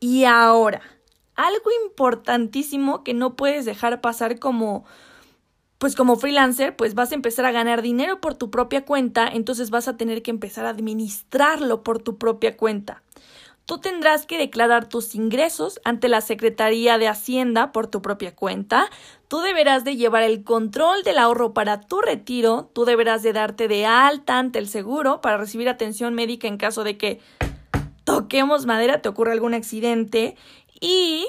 Y 0.00 0.24
ahora, 0.24 0.80
algo 1.34 1.70
importantísimo 1.84 3.04
que 3.04 3.12
no 3.12 3.36
puedes 3.36 3.66
dejar 3.66 4.00
pasar 4.00 4.38
como 4.38 4.86
pues 5.76 5.94
como 5.94 6.16
freelancer, 6.16 6.74
pues 6.74 6.94
vas 6.94 7.12
a 7.12 7.16
empezar 7.16 7.44
a 7.44 7.52
ganar 7.52 7.82
dinero 7.82 8.22
por 8.22 8.34
tu 8.34 8.50
propia 8.50 8.86
cuenta, 8.86 9.28
entonces 9.28 9.68
vas 9.68 9.86
a 9.86 9.98
tener 9.98 10.22
que 10.22 10.30
empezar 10.30 10.64
a 10.64 10.70
administrarlo 10.70 11.82
por 11.82 11.98
tu 11.98 12.16
propia 12.16 12.56
cuenta 12.56 13.02
tú 13.66 13.78
tendrás 13.78 14.26
que 14.26 14.38
declarar 14.38 14.88
tus 14.88 15.14
ingresos 15.14 15.80
ante 15.84 16.08
la 16.08 16.20
Secretaría 16.20 16.98
de 16.98 17.08
Hacienda 17.08 17.72
por 17.72 17.88
tu 17.88 18.00
propia 18.00 18.34
cuenta, 18.34 18.88
tú 19.28 19.40
deberás 19.40 19.84
de 19.84 19.96
llevar 19.96 20.22
el 20.22 20.44
control 20.44 21.02
del 21.02 21.18
ahorro 21.18 21.52
para 21.52 21.80
tu 21.80 22.00
retiro, 22.00 22.70
tú 22.72 22.84
deberás 22.84 23.22
de 23.22 23.32
darte 23.32 23.68
de 23.68 23.84
alta 23.84 24.38
ante 24.38 24.60
el 24.60 24.68
seguro 24.68 25.20
para 25.20 25.36
recibir 25.36 25.68
atención 25.68 26.14
médica 26.14 26.48
en 26.48 26.56
caso 26.56 26.84
de 26.84 26.96
que 26.96 27.20
toquemos 28.04 28.66
madera, 28.66 29.02
te 29.02 29.08
ocurra 29.08 29.32
algún 29.32 29.52
accidente. 29.52 30.36
Y 30.80 31.26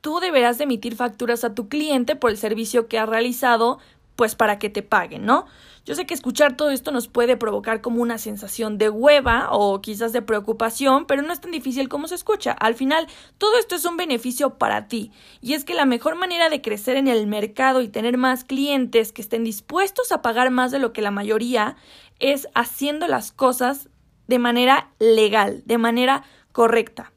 tú 0.00 0.18
deberás 0.18 0.56
de 0.56 0.64
emitir 0.64 0.96
facturas 0.96 1.44
a 1.44 1.54
tu 1.54 1.68
cliente 1.68 2.16
por 2.16 2.30
el 2.30 2.38
servicio 2.38 2.88
que 2.88 2.98
ha 2.98 3.06
realizado, 3.06 3.78
pues 4.16 4.34
para 4.34 4.58
que 4.58 4.70
te 4.70 4.82
paguen, 4.82 5.26
¿no? 5.26 5.46
Yo 5.86 5.94
sé 5.94 6.04
que 6.04 6.14
escuchar 6.14 6.56
todo 6.56 6.70
esto 6.70 6.90
nos 6.90 7.06
puede 7.06 7.36
provocar 7.36 7.80
como 7.80 8.02
una 8.02 8.18
sensación 8.18 8.76
de 8.76 8.90
hueva 8.90 9.50
o 9.52 9.80
quizás 9.80 10.12
de 10.12 10.20
preocupación, 10.20 11.06
pero 11.06 11.22
no 11.22 11.32
es 11.32 11.40
tan 11.40 11.52
difícil 11.52 11.88
como 11.88 12.08
se 12.08 12.16
escucha. 12.16 12.50
Al 12.50 12.74
final, 12.74 13.06
todo 13.38 13.56
esto 13.56 13.76
es 13.76 13.84
un 13.84 13.96
beneficio 13.96 14.58
para 14.58 14.88
ti. 14.88 15.12
Y 15.40 15.54
es 15.54 15.64
que 15.64 15.74
la 15.74 15.84
mejor 15.84 16.16
manera 16.16 16.48
de 16.48 16.60
crecer 16.60 16.96
en 16.96 17.06
el 17.06 17.28
mercado 17.28 17.82
y 17.82 17.88
tener 17.88 18.18
más 18.18 18.42
clientes 18.42 19.12
que 19.12 19.22
estén 19.22 19.44
dispuestos 19.44 20.10
a 20.10 20.22
pagar 20.22 20.50
más 20.50 20.72
de 20.72 20.80
lo 20.80 20.92
que 20.92 21.02
la 21.02 21.12
mayoría 21.12 21.76
es 22.18 22.48
haciendo 22.56 23.06
las 23.06 23.30
cosas 23.30 23.88
de 24.26 24.40
manera 24.40 24.90
legal, 24.98 25.62
de 25.66 25.78
manera 25.78 26.24
correcta. 26.50 27.12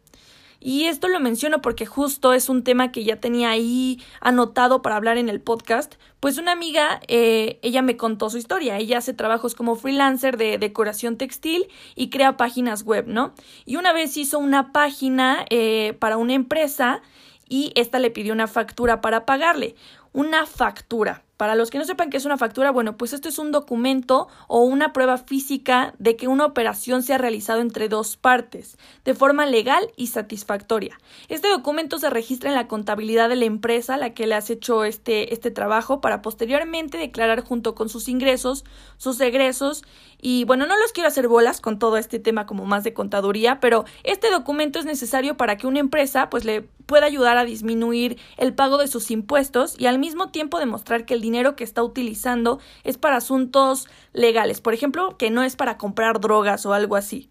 Y 0.59 0.85
esto 0.85 1.07
lo 1.07 1.19
menciono 1.19 1.61
porque 1.61 1.85
justo 1.85 2.33
es 2.33 2.49
un 2.49 2.63
tema 2.63 2.91
que 2.91 3.03
ya 3.03 3.19
tenía 3.19 3.49
ahí 3.49 4.01
anotado 4.19 4.81
para 4.81 4.97
hablar 4.97 5.17
en 5.17 5.29
el 5.29 5.39
podcast. 5.39 5.95
Pues 6.19 6.37
una 6.37 6.51
amiga, 6.51 6.99
eh, 7.07 7.59
ella 7.61 7.81
me 7.81 7.95
contó 7.95 8.29
su 8.29 8.37
historia. 8.37 8.77
Ella 8.77 8.97
hace 8.97 9.13
trabajos 9.13 9.55
como 9.55 9.75
freelancer 9.75 10.37
de 10.37 10.57
decoración 10.57 11.17
textil 11.17 11.67
y 11.95 12.09
crea 12.09 12.35
páginas 12.35 12.83
web, 12.83 13.05
¿no? 13.07 13.33
Y 13.65 13.77
una 13.77 13.93
vez 13.93 14.17
hizo 14.17 14.37
una 14.39 14.73
página 14.73 15.45
eh, 15.49 15.95
para 15.99 16.17
una 16.17 16.33
empresa 16.33 17.01
y 17.47 17.71
esta 17.75 17.99
le 17.99 18.11
pidió 18.11 18.33
una 18.33 18.47
factura 18.47 18.99
para 18.99 19.25
pagarle. 19.25 19.75
Una 20.11 20.45
factura. 20.45 21.23
Para 21.39 21.55
los 21.55 21.69
que 21.69 21.77
no 21.77 21.85
sepan 21.85 22.09
qué 22.09 22.17
es 22.17 22.25
una 22.25 22.37
factura, 22.37 22.69
bueno, 22.69 22.97
pues 22.97 23.13
esto 23.13 23.29
es 23.29 23.39
un 23.39 23.53
documento 23.53 24.27
o 24.49 24.63
una 24.63 24.91
prueba 24.91 25.17
física 25.17 25.93
de 25.97 26.17
que 26.17 26.27
una 26.27 26.45
operación 26.45 27.01
se 27.01 27.13
ha 27.13 27.17
realizado 27.17 27.61
entre 27.61 27.87
dos 27.87 28.17
partes, 28.17 28.77
de 29.05 29.13
forma 29.13 29.45
legal 29.45 29.89
y 29.95 30.07
satisfactoria. 30.07 30.99
Este 31.29 31.47
documento 31.47 31.97
se 31.97 32.09
registra 32.09 32.49
en 32.49 32.57
la 32.57 32.67
contabilidad 32.67 33.29
de 33.29 33.37
la 33.37 33.45
empresa 33.45 33.93
a 33.93 33.97
la 33.97 34.13
que 34.13 34.27
le 34.27 34.35
has 34.35 34.49
hecho 34.49 34.83
este, 34.83 35.33
este 35.33 35.49
trabajo 35.49 36.01
para 36.01 36.21
posteriormente 36.21 36.97
declarar 36.97 37.39
junto 37.39 37.73
con 37.73 37.87
sus 37.87 38.09
ingresos, 38.09 38.65
sus 38.97 39.21
egresos 39.21 39.85
y 40.21 40.43
bueno, 40.43 40.67
no 40.67 40.77
los 40.77 40.91
quiero 40.91 41.07
hacer 41.07 41.29
bolas 41.29 41.61
con 41.61 41.79
todo 41.79 41.95
este 41.95 42.19
tema 42.19 42.47
como 42.47 42.65
más 42.65 42.83
de 42.83 42.93
contaduría, 42.93 43.61
pero 43.61 43.85
este 44.03 44.29
documento 44.29 44.77
es 44.77 44.83
necesario 44.83 45.37
para 45.37 45.55
que 45.55 45.67
una 45.67 45.79
empresa 45.79 46.29
pues 46.29 46.43
le 46.43 46.67
pueda 46.89 47.05
ayudar 47.05 47.37
a 47.37 47.45
disminuir 47.45 48.17
el 48.37 48.55
pago 48.55 48.79
de 48.79 48.87
sus 48.87 49.11
impuestos 49.11 49.79
y 49.79 49.85
al 49.85 49.99
mismo 49.99 50.31
tiempo 50.31 50.57
demostrar 50.57 51.05
que 51.05 51.13
el 51.13 51.21
dinero 51.21 51.55
que 51.55 51.63
está 51.63 51.83
utilizando 51.83 52.59
es 52.83 52.97
para 52.97 53.17
asuntos 53.17 53.87
legales, 54.11 54.59
por 54.59 54.73
ejemplo, 54.73 55.15
que 55.15 55.29
no 55.29 55.43
es 55.43 55.55
para 55.55 55.77
comprar 55.77 56.19
drogas 56.19 56.65
o 56.65 56.73
algo 56.73 56.95
así. 56.95 57.29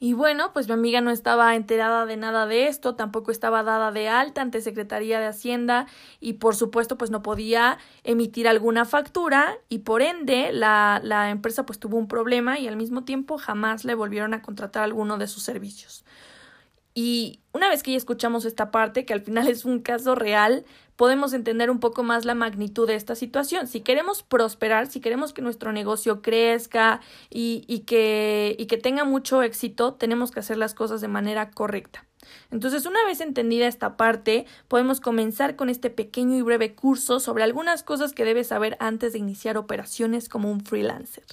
Y 0.00 0.12
bueno, 0.12 0.52
pues 0.52 0.68
mi 0.68 0.74
amiga 0.74 1.00
no 1.00 1.10
estaba 1.10 1.56
enterada 1.56 2.06
de 2.06 2.16
nada 2.16 2.46
de 2.46 2.68
esto, 2.68 2.94
tampoco 2.94 3.32
estaba 3.32 3.64
dada 3.64 3.90
de 3.90 4.08
alta 4.08 4.42
ante 4.42 4.60
Secretaría 4.60 5.18
de 5.18 5.26
Hacienda 5.26 5.86
y 6.20 6.34
por 6.34 6.54
supuesto 6.54 6.96
pues 6.96 7.10
no 7.10 7.20
podía 7.20 7.78
emitir 8.04 8.46
alguna 8.46 8.84
factura 8.84 9.58
y 9.68 9.78
por 9.78 10.02
ende 10.02 10.52
la, 10.52 11.00
la 11.02 11.30
empresa 11.30 11.66
pues 11.66 11.80
tuvo 11.80 11.96
un 11.96 12.06
problema 12.06 12.60
y 12.60 12.68
al 12.68 12.76
mismo 12.76 13.02
tiempo 13.02 13.38
jamás 13.38 13.84
le 13.84 13.96
volvieron 13.96 14.34
a 14.34 14.42
contratar 14.42 14.84
alguno 14.84 15.18
de 15.18 15.26
sus 15.26 15.42
servicios. 15.42 16.04
Y 17.00 17.38
una 17.52 17.68
vez 17.68 17.84
que 17.84 17.92
ya 17.92 17.96
escuchamos 17.96 18.44
esta 18.44 18.72
parte, 18.72 19.04
que 19.04 19.12
al 19.12 19.20
final 19.20 19.46
es 19.46 19.64
un 19.64 19.78
caso 19.78 20.16
real, 20.16 20.64
podemos 20.96 21.32
entender 21.32 21.70
un 21.70 21.78
poco 21.78 22.02
más 22.02 22.24
la 22.24 22.34
magnitud 22.34 22.88
de 22.88 22.96
esta 22.96 23.14
situación. 23.14 23.68
Si 23.68 23.82
queremos 23.82 24.24
prosperar, 24.24 24.88
si 24.88 24.98
queremos 24.98 25.32
que 25.32 25.40
nuestro 25.40 25.70
negocio 25.70 26.22
crezca 26.22 27.00
y, 27.30 27.84
que, 27.86 28.56
y 28.58 28.66
que 28.66 28.78
tenga 28.78 29.04
mucho 29.04 29.44
éxito, 29.44 29.94
tenemos 29.94 30.32
que 30.32 30.40
hacer 30.40 30.56
las 30.56 30.74
cosas 30.74 31.00
de 31.00 31.06
manera 31.06 31.52
correcta. 31.52 32.04
Entonces, 32.50 32.84
una 32.84 33.04
vez 33.04 33.20
entendida 33.20 33.68
esta 33.68 33.96
parte, 33.96 34.44
podemos 34.66 35.00
comenzar 35.00 35.54
con 35.54 35.68
este 35.68 35.90
pequeño 35.90 36.36
y 36.36 36.42
breve 36.42 36.74
curso 36.74 37.20
sobre 37.20 37.44
algunas 37.44 37.84
cosas 37.84 38.12
que 38.12 38.24
debes 38.24 38.48
saber 38.48 38.76
antes 38.80 39.12
de 39.12 39.20
iniciar 39.20 39.56
operaciones 39.56 40.28
como 40.28 40.50
un 40.50 40.62
freelancer. 40.62 41.26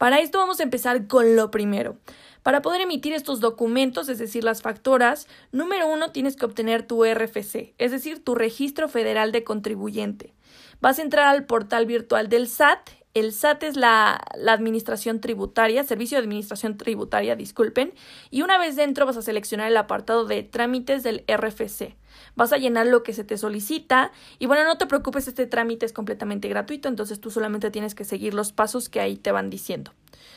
Para 0.00 0.20
esto 0.20 0.38
vamos 0.38 0.60
a 0.60 0.62
empezar 0.62 1.08
con 1.08 1.36
lo 1.36 1.50
primero. 1.50 1.98
Para 2.42 2.62
poder 2.62 2.80
emitir 2.80 3.12
estos 3.12 3.38
documentos, 3.40 4.08
es 4.08 4.18
decir, 4.18 4.44
las 4.44 4.62
factoras, 4.62 5.28
número 5.52 5.86
uno 5.88 6.10
tienes 6.10 6.36
que 6.36 6.46
obtener 6.46 6.86
tu 6.86 7.04
RFC, 7.04 7.74
es 7.76 7.90
decir, 7.90 8.24
tu 8.24 8.34
registro 8.34 8.88
federal 8.88 9.30
de 9.30 9.44
contribuyente. 9.44 10.32
Vas 10.80 10.98
a 10.98 11.02
entrar 11.02 11.26
al 11.26 11.44
portal 11.44 11.84
virtual 11.84 12.30
del 12.30 12.48
SAT. 12.48 12.88
El 13.12 13.34
SAT 13.34 13.64
es 13.64 13.76
la, 13.76 14.24
la, 14.38 14.54
Administración 14.54 15.20
Tributaria, 15.20 15.84
Servicio 15.84 16.16
de 16.16 16.24
Administración 16.24 16.78
Tributaria, 16.78 17.36
disculpen, 17.36 17.92
y 18.30 18.40
una 18.40 18.56
vez 18.56 18.76
dentro 18.76 19.04
vas 19.04 19.18
a 19.18 19.22
seleccionar 19.22 19.68
el 19.68 19.76
apartado 19.76 20.24
de 20.24 20.42
trámites 20.42 21.02
del 21.02 21.26
RFC. 21.28 21.94
Vas 22.36 22.52
a 22.52 22.58
llenar 22.58 22.86
lo 22.86 23.02
que 23.02 23.12
se 23.12 23.24
te 23.24 23.36
solicita 23.38 24.12
y 24.38 24.46
bueno, 24.46 24.64
no 24.64 24.78
te 24.78 24.86
preocupes, 24.86 25.28
este 25.28 25.46
trámite 25.46 25.86
es 25.86 25.92
completamente 25.92 26.48
gratuito, 26.48 26.88
entonces 26.88 27.20
tú 27.20 27.30
solamente 27.30 27.70
tienes 27.70 27.94
que 27.94 28.04
seguir 28.04 28.34
los 28.34 28.52
pasos 28.52 28.88
que 28.88 29.00
ahí 29.00 29.16
te 29.16 29.32
van 29.32 29.50
diciendo. 29.50 29.92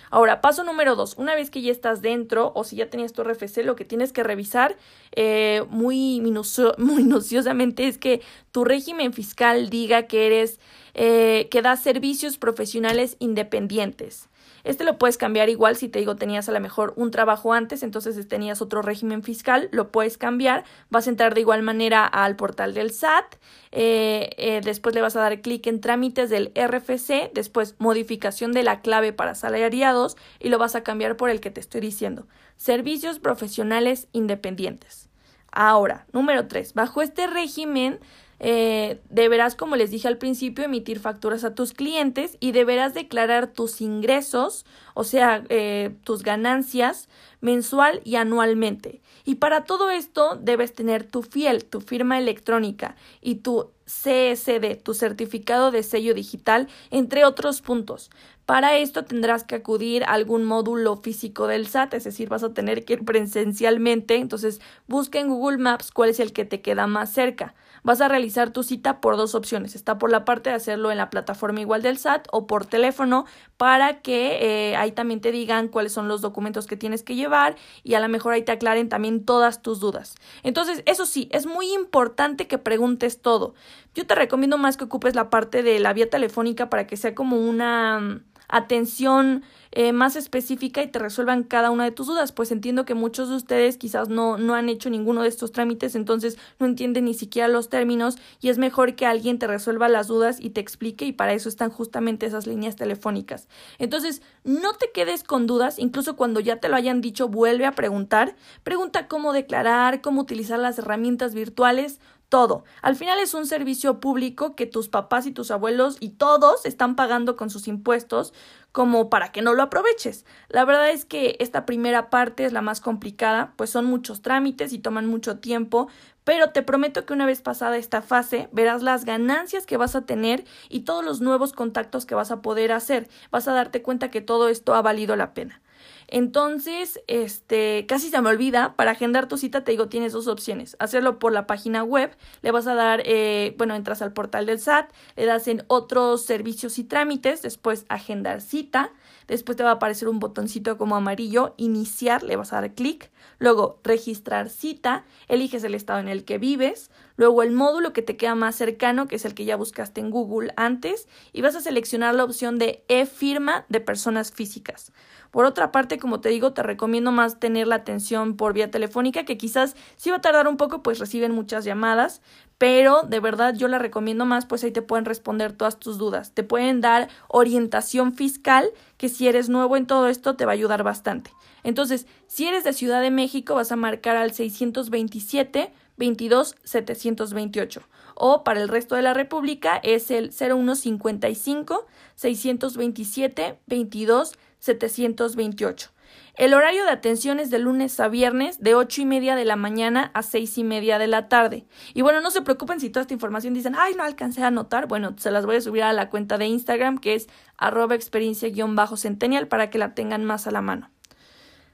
Ahora, 0.10 0.42
paso 0.42 0.64
número 0.64 0.96
dos, 0.96 1.16
una 1.18 1.34
vez 1.34 1.50
que 1.50 1.62
ya 1.62 1.72
estás 1.72 2.04
dentro 2.04 2.52
o 2.56 2.64
si 2.64 2.76
ya 2.76 2.88
tenías 2.90 3.14
tu 3.14 3.24
RFC, 3.24 3.64
lo 3.64 3.76
que 3.76 3.84
tienes 3.84 4.14
que 4.14 4.22
revisar 4.22 4.78
eh, 5.16 5.64
muy, 5.70 6.22
minuciosamente 6.22 7.88
es 7.88 7.98
que 7.98 8.22
tu 8.52 8.64
régimen 8.64 9.14
fiscal 9.14 9.72
diga 9.72 10.04
que 10.04 10.28
eres, 10.28 10.60
eh, 10.94 11.48
que 11.50 11.64
das 11.64 11.82
servicios 11.82 12.38
profesionales 12.38 13.16
independientes. 13.20 14.30
Este 14.63 14.86
lo 14.86 14.98
puedes 14.98 15.17
cambiar 15.17 15.50
igual 15.50 15.75
si 15.75 15.89
te 15.89 16.00
digo 16.00 16.15
tenías 16.15 16.48
a 16.48 16.53
lo 16.53 16.60
mejor 16.62 16.93
un 16.96 17.12
trabajo 17.12 17.51
antes, 17.53 17.84
entonces 17.84 18.27
tenías 18.27 18.62
otro 18.62 18.82
régimen 18.82 19.22
fiscal, 19.22 19.67
lo 19.72 19.91
puedes 19.91 20.17
cambiar. 20.17 20.63
Vas 20.89 21.08
a 21.08 21.10
entrar 21.10 21.34
de 21.34 21.41
igual 21.41 21.63
manera 21.63 22.05
al 22.05 22.36
portal 22.36 22.74
del 22.74 22.91
SAT, 22.91 23.36
eh, 23.72 24.29
eh, 24.38 24.62
después 24.63 24.96
le 24.96 25.01
vas 25.01 25.15
a 25.15 25.22
dar 25.22 25.41
clic 25.41 25.67
en 25.67 25.82
trámites 25.82 26.29
del 26.29 26.51
RFC, 26.55 27.32
después 27.34 27.75
modificación 27.79 28.53
de 28.53 28.63
la 28.63 28.82
clave 28.82 29.12
para 29.12 29.32
asalariados 29.32 30.15
y 30.39 30.50
lo 30.50 30.58
vas 30.58 30.75
a 30.75 30.84
cambiar 30.84 31.17
por 31.17 31.29
el 31.29 31.41
que 31.41 31.51
te 31.51 31.60
estoy 31.60 31.82
diciendo. 31.82 32.27
Servicios 32.55 33.20
profesionales 33.20 34.08
independientes. 34.13 35.10
Ahora, 35.51 36.08
número 36.13 36.48
3. 36.48 36.74
Bajo 36.74 37.01
este 37.01 37.27
régimen 37.27 38.00
eh, 38.40 39.00
deberás, 39.10 39.56
como 39.56 39.75
les 39.75 39.92
dije 39.92 40.08
al 40.08 40.18
principio, 40.18 40.66
emitir 40.66 41.00
facturas 41.00 41.44
a 41.44 41.56
tus 41.56 41.74
clientes 41.74 42.38
y 42.40 42.52
deberás 42.52 42.94
declarar 42.94 43.48
tus 43.48 43.82
ingresos, 43.82 44.66
o 44.94 45.04
sea, 45.04 45.44
eh, 45.50 45.96
tus 46.04 46.24
ganancias 46.24 47.10
mensual 47.42 48.02
y 48.04 48.16
anualmente. 48.16 49.02
Y 49.25 49.36
para 49.36 49.63
todo 49.63 49.90
esto 49.90 50.38
debes 50.42 50.74
tener 50.74 51.04
tu 51.04 51.22
fiel, 51.22 51.66
tu 51.66 51.82
firma 51.82 52.20
electrónica 52.20 52.96
y 53.22 53.36
tu 53.36 53.72
CSD, 53.86 54.75
tu 54.82 54.94
certificado 54.94 55.72
de 55.72 55.84
sello 55.84 56.13
digital, 56.13 56.68
entre 56.90 57.25
otros 57.25 57.62
puntos. 57.62 58.10
Para 58.46 58.78
esto 58.78 59.06
tendrás 59.06 59.44
que 59.44 59.56
acudir 59.56 60.04
a 60.04 60.13
algún 60.13 60.44
módulo 60.44 60.98
físico 60.98 61.48
del 61.48 61.68
SAT, 61.68 61.94
es 61.94 62.04
decir, 62.04 62.28
vas 62.28 62.44
a 62.44 62.54
tener 62.54 62.84
que 62.84 62.94
ir 62.94 63.06
presencialmente. 63.06 64.16
Entonces, 64.16 64.60
busca 64.88 65.20
en 65.20 65.30
Google 65.30 65.60
Maps 65.60 65.92
cuál 65.92 66.10
es 66.10 66.20
el 66.20 66.34
que 66.34 66.44
te 66.44 66.62
queda 66.62 66.88
más 66.88 67.12
cerca 67.12 67.56
vas 67.84 68.02
a 68.02 68.08
realizar 68.08 68.52
tu 68.52 68.63
cita 68.63 69.00
por 69.02 69.18
dos 69.18 69.36
opciones. 69.36 69.75
Está 69.75 69.98
por 69.98 70.10
la 70.10 70.25
parte 70.25 70.50
de 70.50 70.56
hacerlo 70.56 70.92
en 70.92 70.98
la 70.98 71.10
plataforma 71.10 71.62
igual 71.62 71.82
del 71.82 71.98
SAT 71.98 72.28
o 72.32 72.48
por 72.48 72.66
teléfono 72.66 73.25
para 73.58 74.02
que 74.02 74.72
eh, 74.72 74.75
ahí 74.75 74.92
también 74.92 75.22
te 75.22 75.32
digan 75.32 75.68
cuáles 75.68 75.92
son 75.92 76.08
los 76.08 76.22
documentos 76.22 76.66
que 76.66 76.78
tienes 76.78 77.04
que 77.04 77.16
llevar 77.16 77.56
y 77.84 77.94
a 77.94 78.00
lo 78.00 78.10
mejor 78.10 78.34
ahí 78.34 78.42
te 78.42 78.52
aclaren 78.52 78.90
también 78.90 79.25
todas 79.25 79.62
tus 79.62 79.80
dudas. 79.80 80.16
Entonces, 80.44 80.84
eso 80.86 81.06
sí, 81.06 81.30
es 81.32 81.46
muy 81.46 81.72
importante 81.74 82.48
que 82.48 82.58
preguntes 82.58 83.22
todo. 83.22 83.54
Yo 83.94 84.08
te 84.08 84.16
recomiendo 84.16 84.58
más 84.58 84.78
que 84.78 84.86
ocupes 84.86 85.16
la 85.16 85.30
parte 85.30 85.62
de 85.62 85.80
la 85.80 85.94
vía 85.94 86.10
telefónica 86.10 86.70
para 86.70 86.88
que 86.88 86.98
sea 86.98 87.13
como 87.13 87.38
una 87.38 88.00
mm, 88.00 88.33
atención 88.54 89.44
eh, 89.72 89.92
más 89.92 90.16
específica 90.16 90.84
y 90.84 90.88
te 90.88 91.00
resuelvan 91.00 91.42
cada 91.42 91.72
una 91.72 91.84
de 91.84 91.90
tus 91.90 92.06
dudas, 92.06 92.32
pues 92.32 92.52
entiendo 92.52 92.86
que 92.86 92.94
muchos 92.94 93.30
de 93.30 93.36
ustedes 93.36 93.78
quizás 93.78 94.08
no, 94.08 94.38
no 94.38 94.54
han 94.54 94.70
hecho 94.70 94.92
ninguno 94.92 95.24
de 95.24 95.30
estos 95.30 95.52
trámites, 95.52 95.96
entonces 95.96 96.38
no 96.60 96.68
entienden 96.68 97.06
ni 97.06 97.16
siquiera 97.16 97.48
los 97.48 97.70
términos 97.70 98.18
y 98.40 98.50
es 98.50 98.60
mejor 98.60 98.94
que 98.94 99.08
alguien 99.08 99.40
te 99.40 99.48
resuelva 99.48 99.90
las 99.90 100.06
dudas 100.08 100.40
y 100.40 100.52
te 100.52 100.62
explique 100.62 101.06
y 101.06 101.12
para 101.12 101.34
eso 101.34 101.50
están 101.50 101.72
justamente 101.72 102.28
esas 102.28 102.46
líneas 102.46 102.76
telefónicas. 102.76 103.48
Entonces, 103.80 104.22
no 104.44 104.74
te 104.74 104.92
quedes 104.92 105.24
con 105.24 105.48
dudas, 105.48 105.80
incluso 105.80 106.16
cuando 106.16 106.40
ya 106.40 106.58
te 106.58 106.70
lo 106.70 106.76
hayan 106.76 107.02
dicho, 107.02 107.28
vuelve 107.28 107.66
a 107.66 107.72
preguntar, 107.72 108.36
pregunta 108.62 109.08
cómo 109.08 109.34
declarar, 109.34 110.02
cómo 110.02 110.22
utilizar 110.22 110.60
las 110.60 110.78
herramientas 110.78 111.34
virtuales, 111.34 112.00
todo. 112.34 112.63
Al 112.82 112.96
final 112.96 113.20
es 113.20 113.36
un 113.36 113.46
servicio 113.46 114.00
público 114.00 114.56
que 114.56 114.66
tus 114.66 114.90
papás 114.90 115.28
y 115.28 115.32
tus 115.32 115.52
abuelos 115.52 115.98
y 116.00 116.10
todos 116.10 116.66
están 116.66 116.96
pagando 116.96 117.36
con 117.36 117.52
sus 117.52 117.68
impuestos 117.68 118.34
como 118.72 119.12
para 119.12 119.32
que 119.32 119.44
no 119.44 119.54
lo 119.54 119.62
aproveches. 119.62 120.25
La 120.50 120.66
verdad 120.66 120.90
es 120.90 121.06
que 121.06 121.36
esta 121.40 121.68
primera 121.68 122.10
parte 122.10 122.44
es 122.44 122.52
la 122.52 122.63
más 122.63 122.82
complicada, 122.82 123.54
pues 123.56 123.70
son 123.70 123.86
muchos 123.86 124.24
trámites 124.24 124.74
y 124.74 124.80
toman 124.80 125.06
mucho 125.06 125.38
tiempo, 125.38 125.90
pero 126.24 126.50
te 126.50 126.63
prometo 126.63 127.06
que 127.06 127.13
una 127.13 127.28
vez 127.28 127.44
pasada 127.44 127.78
esta 127.78 128.02
fase 128.02 128.50
verás 128.52 128.82
las 128.82 129.06
ganancias 129.06 129.68
que 129.68 129.78
vas 129.78 129.96
a 129.96 130.08
tener 130.08 130.44
y 130.70 130.86
todos 130.86 131.06
los 131.06 131.22
nuevos 131.22 131.54
contactos 131.54 132.08
que 132.08 132.16
vas 132.16 132.32
a 132.32 132.42
poder 132.42 132.72
hacer. 132.72 133.10
Vas 133.30 133.48
a 133.48 133.54
darte 133.54 133.84
cuenta 133.84 134.10
que 134.10 134.22
todo 134.22 134.50
esto 134.50 134.74
ha 134.74 134.82
valido 134.82 135.16
la 135.16 135.36
pena. 135.36 135.62
Entonces, 136.08 137.02
este, 137.08 137.86
casi 137.88 138.10
se 138.10 138.22
me 138.22 138.30
olvida, 138.30 138.76
para 138.76 138.92
agendar 138.92 139.28
tu 139.28 139.38
cita 139.38 139.64
te 139.64 139.72
digo, 139.72 139.90
tienes 139.90 140.14
dos 140.14 140.28
opciones. 140.28 140.76
Hacerlo 140.80 141.20
por 141.20 141.34
la 141.34 141.48
página 141.48 141.84
web, 141.84 142.16
le 142.42 142.52
vas 142.52 142.68
a 142.68 142.76
dar, 142.76 143.02
eh, 143.06 143.56
bueno, 143.58 143.76
entras 143.76 144.02
al 144.02 144.14
portal 144.14 144.46
del 144.46 144.60
SAT, 144.60 144.92
le 145.16 145.26
das 145.26 145.48
en 145.48 145.64
otros 145.68 146.26
servicios 146.26 146.78
y 146.80 146.84
trámites, 146.84 147.42
después 147.42 147.86
agendar 147.90 148.42
cita, 148.42 148.92
después 149.28 149.58
te 149.58 149.64
va 149.64 149.72
a 149.72 149.74
aparecer 149.74 150.08
un 150.08 150.20
botoncito 150.20 150.78
como 150.78 150.96
amarillo, 150.96 151.54
iniciar, 151.58 152.24
le 152.24 152.36
vas 152.36 152.54
a 152.54 152.62
dar 152.62 152.74
clic, 152.74 153.12
luego 153.40 153.80
registrar 153.84 154.50
cita, 154.50 155.06
eliges 155.28 155.64
el 155.64 155.76
estado 155.76 156.00
en 156.00 156.08
el 156.08 156.26
que 156.26 156.38
vives, 156.38 156.92
luego 157.15 157.43
el 157.43 157.51
módulo 157.51 157.93
que 157.93 158.01
te 158.01 158.17
queda 158.17 158.36
más 158.36 158.55
cercano, 158.55 159.08
que 159.08 159.15
es 159.15 159.25
el 159.25 159.34
que 159.34 159.46
ya 159.46 159.55
buscaste 159.55 160.01
en 160.01 160.10
Google 160.10 160.53
antes, 160.58 161.08
y 161.32 161.41
vas 161.41 161.55
a 161.55 161.62
seleccionar 161.62 162.15
la 162.15 162.24
opción 162.24 162.60
de 162.60 162.84
e-firma 162.88 163.65
de 163.70 163.79
personas 163.79 164.32
físicas. 164.32 164.91
Por 165.34 165.46
otra 165.46 165.72
parte, 165.72 165.98
como 165.98 166.22
te 166.22 166.29
digo, 166.29 166.53
te 166.53 166.62
recomiendo 166.62 167.12
más 167.12 167.39
tener 167.39 167.65
la 167.65 167.75
atención 167.75 168.38
por 168.38 168.53
vía 168.53 168.70
telefónica, 168.70 169.25
que 169.25 169.36
quizás 169.36 169.75
sí 169.96 170.12
va 170.12 170.17
a 170.17 170.22
tardar 170.22 170.48
un 170.48 170.58
poco, 170.58 170.84
pues 170.84 171.00
reciben 171.00 171.32
muchas 171.32 171.65
llamadas, 171.65 172.22
pero 172.60 173.01
de 173.01 173.20
verdad 173.20 173.55
yo 173.55 173.67
la 173.67 173.79
recomiendo 173.79 174.25
más, 174.25 174.46
pues 174.46 174.63
ahí 174.63 174.72
te 174.72 174.84
pueden 174.84 175.05
responder 175.05 175.53
todas 175.53 175.79
tus 175.79 175.98
dudas. 175.98 176.34
Te 176.34 176.43
pueden 176.43 176.82
dar 176.82 177.10
orientación 177.27 178.13
fiscal, 178.13 178.70
que 178.98 179.10
si 179.10 179.27
eres 179.27 179.50
nuevo 179.50 179.75
en 179.75 179.88
todo 179.88 180.08
esto 180.08 180.36
te 180.36 180.46
va 180.46 180.51
a 180.51 180.53
ayudar 180.53 180.84
bastante. 180.84 181.32
Entonces, 181.63 182.05
si 182.27 182.46
eres 182.48 182.63
de 182.63 182.74
Ciudad 182.74 183.01
de 183.01 183.10
México, 183.10 183.55
vas 183.55 183.72
a 183.72 183.75
marcar 183.75 184.15
al 184.17 184.34
627 184.34 185.74
22 185.98 186.56
728 186.64 187.82
o 188.16 188.44
para 188.44 188.62
el 188.62 188.70
resto 188.70 188.96
de 188.96 189.02
la 189.02 189.14
República 189.14 189.80
es 189.84 190.12
el 190.12 190.32
0155 190.32 191.86
627 192.16 193.60
22 193.68 194.34
728. 194.60 195.90
El 196.36 196.54
horario 196.54 196.84
de 196.86 196.92
atención 196.92 197.40
es 197.40 197.52
de 197.52 197.60
lunes 197.60 198.00
a 198.00 198.08
viernes 198.08 198.60
de 198.60 198.74
ocho 198.74 199.02
y 199.02 199.06
media 199.06 199.36
de 199.36 199.46
la 199.46 199.56
mañana 199.56 200.10
a 200.14 200.24
seis 200.24 200.58
y 200.58 200.64
media 200.64 200.98
de 200.98 201.08
la 201.08 201.28
tarde. 201.28 201.66
Y 201.94 202.02
bueno, 202.02 202.22
no 202.22 202.32
se 202.32 202.42
preocupen 202.42 202.80
si 202.80 202.90
toda 202.90 203.02
esta 203.02 203.14
información 203.14 203.54
dicen, 203.54 203.76
ay, 203.78 203.94
no 203.96 204.04
alcancé 204.04 204.42
a 204.42 204.48
anotar. 204.48 204.88
Bueno, 204.88 205.14
se 205.18 205.30
las 205.32 205.46
voy 205.46 205.58
a 205.58 205.62
subir 205.62 205.84
a 205.84 205.94
la 205.94 206.10
cuenta 206.10 206.40
de 206.40 206.48
Instagram 206.48 206.98
que 206.98 207.14
es 207.16 207.28
arroba 207.58 207.94
experiencia-centennial 207.94 209.48
para 209.48 209.70
que 209.70 209.78
la 209.78 209.94
tengan 209.94 210.24
más 210.26 210.48
a 210.48 210.52
la 210.52 210.62
mano. 210.62 210.90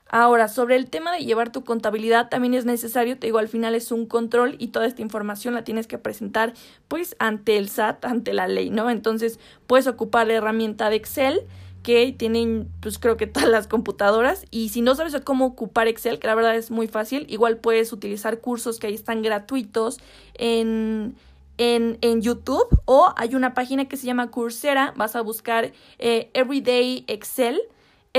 Ahora, 0.09 0.47
sobre 0.47 0.75
el 0.75 0.89
tema 0.89 1.13
de 1.13 1.23
llevar 1.23 1.51
tu 1.51 1.63
contabilidad 1.63 2.29
también 2.29 2.55
es 2.55 2.65
necesario, 2.65 3.17
te 3.17 3.27
digo, 3.27 3.37
al 3.37 3.47
final 3.47 3.75
es 3.75 3.91
un 3.91 4.07
control 4.07 4.55
y 4.57 4.69
toda 4.69 4.87
esta 4.87 5.03
información 5.03 5.53
la 5.53 5.63
tienes 5.63 5.85
que 5.85 5.99
presentar 5.99 6.53
pues 6.87 7.15
ante 7.19 7.57
el 7.57 7.69
SAT, 7.69 8.05
ante 8.05 8.33
la 8.33 8.47
ley, 8.47 8.71
¿no? 8.71 8.89
Entonces, 8.89 9.39
puedes 9.67 9.85
ocupar 9.87 10.27
la 10.27 10.33
herramienta 10.33 10.89
de 10.89 10.95
Excel 10.95 11.41
que 11.83 12.11
tienen, 12.11 12.69
pues 12.81 12.99
creo 12.99 13.17
que 13.17 13.27
todas 13.27 13.49
las 13.49 13.67
computadoras. 13.67 14.45
Y 14.51 14.69
si 14.69 14.81
no 14.81 14.95
sabes 14.95 15.15
cómo 15.23 15.45
ocupar 15.45 15.87
Excel, 15.87 16.19
que 16.19 16.27
la 16.27 16.35
verdad 16.35 16.55
es 16.55 16.71
muy 16.71 16.87
fácil, 16.87 17.25
igual 17.29 17.57
puedes 17.57 17.93
utilizar 17.93 18.39
cursos 18.39 18.79
que 18.79 18.87
ahí 18.87 18.95
están 18.95 19.21
gratuitos 19.21 19.99
en, 20.35 21.15
en, 21.57 21.97
en 22.01 22.21
YouTube 22.21 22.67
o 22.85 23.13
hay 23.15 23.35
una 23.35 23.53
página 23.53 23.87
que 23.87 23.97
se 23.97 24.07
llama 24.07 24.31
Coursera, 24.31 24.93
vas 24.97 25.15
a 25.15 25.21
buscar 25.21 25.71
eh, 25.99 26.29
Everyday 26.33 27.03
Excel. 27.07 27.61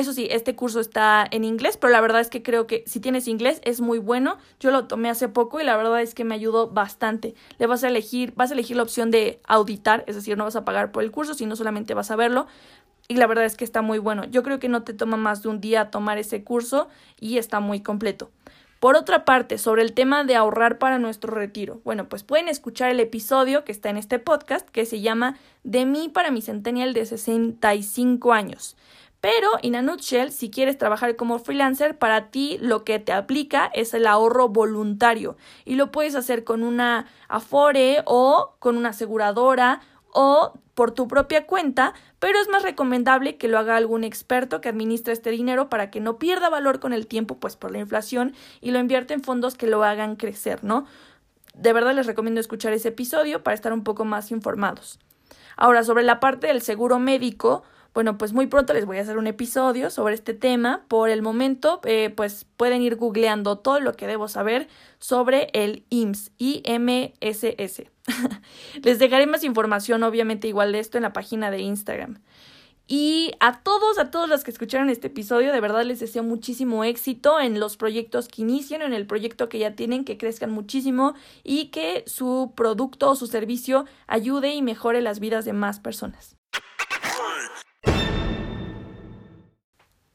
Eso 0.00 0.14
sí, 0.14 0.28
este 0.30 0.56
curso 0.56 0.80
está 0.80 1.26
en 1.30 1.44
inglés, 1.44 1.76
pero 1.76 1.92
la 1.92 2.00
verdad 2.00 2.22
es 2.22 2.30
que 2.30 2.42
creo 2.42 2.66
que 2.66 2.84
si 2.86 3.00
tienes 3.00 3.28
inglés 3.28 3.60
es 3.64 3.82
muy 3.82 3.98
bueno. 3.98 4.38
Yo 4.58 4.70
lo 4.70 4.86
tomé 4.86 5.10
hace 5.10 5.28
poco 5.28 5.60
y 5.60 5.64
la 5.64 5.76
verdad 5.76 6.00
es 6.00 6.14
que 6.14 6.24
me 6.24 6.34
ayudó 6.34 6.68
bastante. 6.68 7.34
Le 7.58 7.66
vas 7.66 7.84
a 7.84 7.88
elegir, 7.88 8.32
vas 8.34 8.50
a 8.50 8.54
elegir 8.54 8.78
la 8.78 8.82
opción 8.82 9.10
de 9.10 9.42
auditar, 9.46 10.04
es 10.06 10.16
decir, 10.16 10.38
no 10.38 10.44
vas 10.44 10.56
a 10.56 10.64
pagar 10.64 10.90
por 10.90 11.02
el 11.02 11.10
curso, 11.10 11.34
sino 11.34 11.54
solamente 11.54 11.92
vas 11.92 12.10
a 12.10 12.16
verlo 12.16 12.46
y 13.08 13.16
la 13.16 13.26
verdad 13.26 13.44
es 13.44 13.58
que 13.58 13.64
está 13.64 13.82
muy 13.82 13.98
bueno. 13.98 14.24
Yo 14.24 14.42
creo 14.42 14.58
que 14.58 14.70
no 14.70 14.84
te 14.84 14.94
toma 14.94 15.18
más 15.18 15.42
de 15.42 15.50
un 15.50 15.60
día 15.60 15.90
tomar 15.90 16.16
ese 16.16 16.44
curso 16.44 16.88
y 17.18 17.36
está 17.36 17.60
muy 17.60 17.82
completo. 17.82 18.30
Por 18.80 18.96
otra 18.96 19.26
parte, 19.26 19.58
sobre 19.58 19.82
el 19.82 19.92
tema 19.92 20.24
de 20.24 20.36
ahorrar 20.36 20.78
para 20.78 20.98
nuestro 20.98 21.34
retiro. 21.34 21.82
Bueno, 21.84 22.08
pues 22.08 22.22
pueden 22.22 22.48
escuchar 22.48 22.90
el 22.90 23.00
episodio 23.00 23.64
que 23.64 23.72
está 23.72 23.90
en 23.90 23.98
este 23.98 24.18
podcast 24.18 24.66
que 24.66 24.86
se 24.86 25.02
llama 25.02 25.36
De 25.64 25.84
mí 25.84 26.08
para 26.08 26.30
mi 26.30 26.40
centennial 26.40 26.94
de 26.94 27.04
65 27.04 28.32
años. 28.32 28.78
Pero, 29.20 29.48
in 29.62 29.76
a 29.76 29.82
nutshell, 29.82 30.30
si 30.30 30.50
quieres 30.50 30.78
trabajar 30.78 31.16
como 31.16 31.38
freelancer, 31.38 31.98
para 31.98 32.30
ti 32.30 32.58
lo 32.60 32.84
que 32.84 32.98
te 32.98 33.12
aplica 33.12 33.70
es 33.74 33.92
el 33.92 34.06
ahorro 34.06 34.48
voluntario 34.48 35.36
y 35.64 35.74
lo 35.74 35.90
puedes 35.90 36.14
hacer 36.14 36.44
con 36.44 36.62
una 36.62 37.06
Afore 37.28 38.02
o 38.06 38.54
con 38.58 38.76
una 38.76 38.90
aseguradora 38.90 39.82
o 40.12 40.54
por 40.74 40.92
tu 40.92 41.06
propia 41.06 41.46
cuenta, 41.46 41.92
pero 42.18 42.40
es 42.40 42.48
más 42.48 42.62
recomendable 42.62 43.36
que 43.36 43.48
lo 43.48 43.58
haga 43.58 43.76
algún 43.76 44.02
experto 44.02 44.62
que 44.62 44.70
administre 44.70 45.12
este 45.12 45.30
dinero 45.30 45.68
para 45.68 45.90
que 45.90 46.00
no 46.00 46.18
pierda 46.18 46.48
valor 46.48 46.80
con 46.80 46.94
el 46.94 47.06
tiempo, 47.06 47.36
pues 47.38 47.56
por 47.56 47.70
la 47.70 47.78
inflación, 47.78 48.32
y 48.62 48.70
lo 48.70 48.78
invierte 48.78 49.12
en 49.12 49.22
fondos 49.22 49.56
que 49.56 49.66
lo 49.66 49.84
hagan 49.84 50.16
crecer, 50.16 50.64
¿no? 50.64 50.86
De 51.54 51.74
verdad 51.74 51.94
les 51.94 52.06
recomiendo 52.06 52.40
escuchar 52.40 52.72
ese 52.72 52.88
episodio 52.88 53.42
para 53.42 53.54
estar 53.54 53.74
un 53.74 53.84
poco 53.84 54.06
más 54.06 54.30
informados. 54.30 54.98
Ahora, 55.56 55.84
sobre 55.84 56.04
la 56.04 56.20
parte 56.20 56.46
del 56.46 56.62
seguro 56.62 56.98
médico, 56.98 57.62
bueno, 57.92 58.18
pues 58.18 58.32
muy 58.32 58.46
pronto 58.46 58.72
les 58.72 58.86
voy 58.86 58.98
a 58.98 59.02
hacer 59.02 59.18
un 59.18 59.26
episodio 59.26 59.90
sobre 59.90 60.14
este 60.14 60.32
tema. 60.32 60.84
Por 60.88 61.10
el 61.10 61.22
momento, 61.22 61.80
eh, 61.84 62.10
pues 62.14 62.46
pueden 62.56 62.82
ir 62.82 62.96
googleando 62.96 63.58
todo 63.58 63.80
lo 63.80 63.94
que 63.94 64.06
debo 64.06 64.28
saber 64.28 64.68
sobre 64.98 65.48
el 65.54 65.84
IMSS, 65.90 66.30
IMSS. 66.38 67.82
les 68.82 68.98
dejaré 68.98 69.26
más 69.26 69.42
información, 69.42 70.02
obviamente, 70.04 70.46
igual 70.46 70.72
de 70.72 70.78
esto 70.78 70.98
en 70.98 71.02
la 71.02 71.12
página 71.12 71.50
de 71.50 71.60
Instagram. 71.60 72.20
Y 72.92 73.32
a 73.38 73.60
todos, 73.60 74.00
a 74.00 74.10
todos 74.10 74.28
los 74.28 74.42
que 74.42 74.50
escucharon 74.50 74.90
este 74.90 75.06
episodio, 75.06 75.52
de 75.52 75.60
verdad 75.60 75.84
les 75.84 76.00
deseo 76.00 76.24
muchísimo 76.24 76.82
éxito 76.82 77.38
en 77.38 77.60
los 77.60 77.76
proyectos 77.76 78.26
que 78.26 78.42
inician, 78.42 78.82
en 78.82 78.94
el 78.94 79.06
proyecto 79.06 79.48
que 79.48 79.60
ya 79.60 79.76
tienen, 79.76 80.04
que 80.04 80.18
crezcan 80.18 80.50
muchísimo 80.50 81.14
y 81.44 81.66
que 81.66 82.02
su 82.06 82.52
producto 82.56 83.10
o 83.10 83.14
su 83.14 83.28
servicio 83.28 83.84
ayude 84.08 84.54
y 84.54 84.62
mejore 84.62 85.02
las 85.02 85.20
vidas 85.20 85.44
de 85.44 85.52
más 85.52 85.78
personas. 85.78 86.36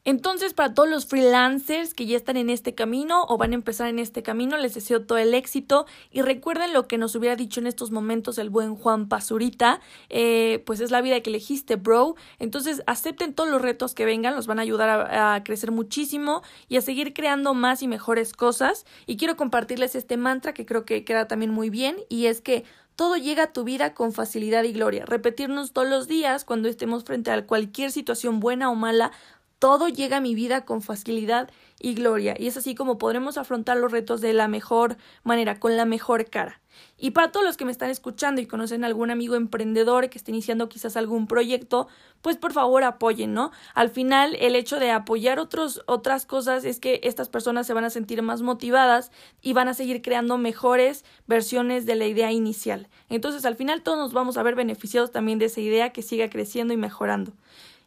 Entonces, 0.06 0.54
para 0.54 0.72
todos 0.72 0.88
los 0.88 1.06
freelancers 1.06 1.92
que 1.92 2.06
ya 2.06 2.16
están 2.16 2.36
en 2.36 2.48
este 2.48 2.76
camino 2.76 3.24
o 3.28 3.38
van 3.38 3.50
a 3.50 3.56
empezar 3.56 3.88
en 3.88 3.98
este 3.98 4.22
camino, 4.22 4.56
les 4.56 4.72
deseo 4.72 5.04
todo 5.04 5.18
el 5.18 5.34
éxito 5.34 5.84
y 6.12 6.22
recuerden 6.22 6.72
lo 6.72 6.86
que 6.86 6.96
nos 6.96 7.16
hubiera 7.16 7.34
dicho 7.34 7.58
en 7.58 7.66
estos 7.66 7.90
momentos 7.90 8.38
el 8.38 8.48
buen 8.48 8.76
Juan 8.76 9.08
Pazurita, 9.08 9.80
eh, 10.08 10.62
pues 10.64 10.78
es 10.78 10.92
la 10.92 11.00
vida 11.00 11.20
que 11.22 11.30
elegiste, 11.30 11.74
bro. 11.74 12.14
Entonces, 12.38 12.84
acepten 12.86 13.34
todos 13.34 13.50
los 13.50 13.60
retos 13.60 13.94
que 13.94 14.04
vengan, 14.04 14.36
los 14.36 14.46
van 14.46 14.60
a 14.60 14.62
ayudar 14.62 14.88
a, 14.88 15.34
a 15.34 15.42
crecer 15.42 15.72
muchísimo 15.72 16.42
y 16.68 16.76
a 16.76 16.82
seguir 16.82 17.12
creando 17.12 17.52
más 17.52 17.82
y 17.82 17.88
mejores 17.88 18.32
cosas. 18.32 18.86
Y 19.06 19.16
quiero 19.16 19.36
compartirles 19.36 19.96
este 19.96 20.16
mantra 20.16 20.54
que 20.54 20.66
creo 20.66 20.84
que 20.84 21.04
queda 21.04 21.26
también 21.26 21.50
muy 21.50 21.68
bien 21.68 21.96
y 22.08 22.26
es 22.26 22.40
que 22.40 22.64
todo 22.96 23.18
llega 23.18 23.42
a 23.44 23.52
tu 23.52 23.62
vida 23.62 23.92
con 23.92 24.12
facilidad 24.12 24.64
y 24.64 24.72
gloria. 24.72 25.04
Repetirnos 25.04 25.72
todos 25.72 25.86
los 25.86 26.08
días 26.08 26.46
cuando 26.46 26.66
estemos 26.68 27.04
frente 27.04 27.30
a 27.30 27.46
cualquier 27.46 27.92
situación 27.92 28.40
buena 28.40 28.70
o 28.70 28.74
mala, 28.74 29.12
todo 29.58 29.88
llega 29.88 30.18
a 30.18 30.20
mi 30.20 30.34
vida 30.34 30.64
con 30.64 30.82
facilidad 30.82 31.50
y 31.78 31.94
gloria, 31.94 32.34
y 32.38 32.46
es 32.46 32.56
así 32.56 32.74
como 32.74 32.98
podremos 32.98 33.38
afrontar 33.38 33.76
los 33.76 33.92
retos 33.92 34.20
de 34.20 34.32
la 34.32 34.48
mejor 34.48 34.96
manera, 35.24 35.60
con 35.60 35.76
la 35.76 35.84
mejor 35.84 36.28
cara. 36.30 36.60
Y 36.98 37.10
para 37.10 37.32
todos 37.32 37.44
los 37.44 37.56
que 37.56 37.64
me 37.64 37.70
están 37.70 37.90
escuchando 37.90 38.40
y 38.40 38.46
conocen 38.46 38.84
algún 38.84 39.10
amigo 39.10 39.34
emprendedor 39.34 40.08
que 40.08 40.18
esté 40.18 40.30
iniciando 40.30 40.68
quizás 40.68 40.96
algún 40.96 41.26
proyecto, 41.26 41.88
pues 42.22 42.36
por 42.36 42.52
favor 42.52 42.84
apoyen, 42.84 43.34
¿no? 43.34 43.50
Al 43.74 43.90
final, 43.90 44.36
el 44.40 44.56
hecho 44.56 44.78
de 44.78 44.90
apoyar 44.90 45.38
otros, 45.38 45.82
otras 45.86 46.26
cosas 46.26 46.64
es 46.64 46.80
que 46.80 47.00
estas 47.02 47.28
personas 47.28 47.66
se 47.66 47.74
van 47.74 47.84
a 47.84 47.90
sentir 47.90 48.22
más 48.22 48.42
motivadas 48.42 49.10
y 49.42 49.52
van 49.52 49.68
a 49.68 49.74
seguir 49.74 50.02
creando 50.02 50.38
mejores 50.38 51.04
versiones 51.26 51.86
de 51.86 51.94
la 51.94 52.06
idea 52.06 52.32
inicial. 52.32 52.88
Entonces, 53.08 53.44
al 53.44 53.56
final, 53.56 53.82
todos 53.82 53.98
nos 53.98 54.12
vamos 54.12 54.36
a 54.36 54.42
ver 54.42 54.54
beneficiados 54.54 55.12
también 55.12 55.38
de 55.38 55.46
esa 55.46 55.60
idea 55.60 55.92
que 55.92 56.02
siga 56.02 56.30
creciendo 56.30 56.72
y 56.74 56.78
mejorando. 56.78 57.32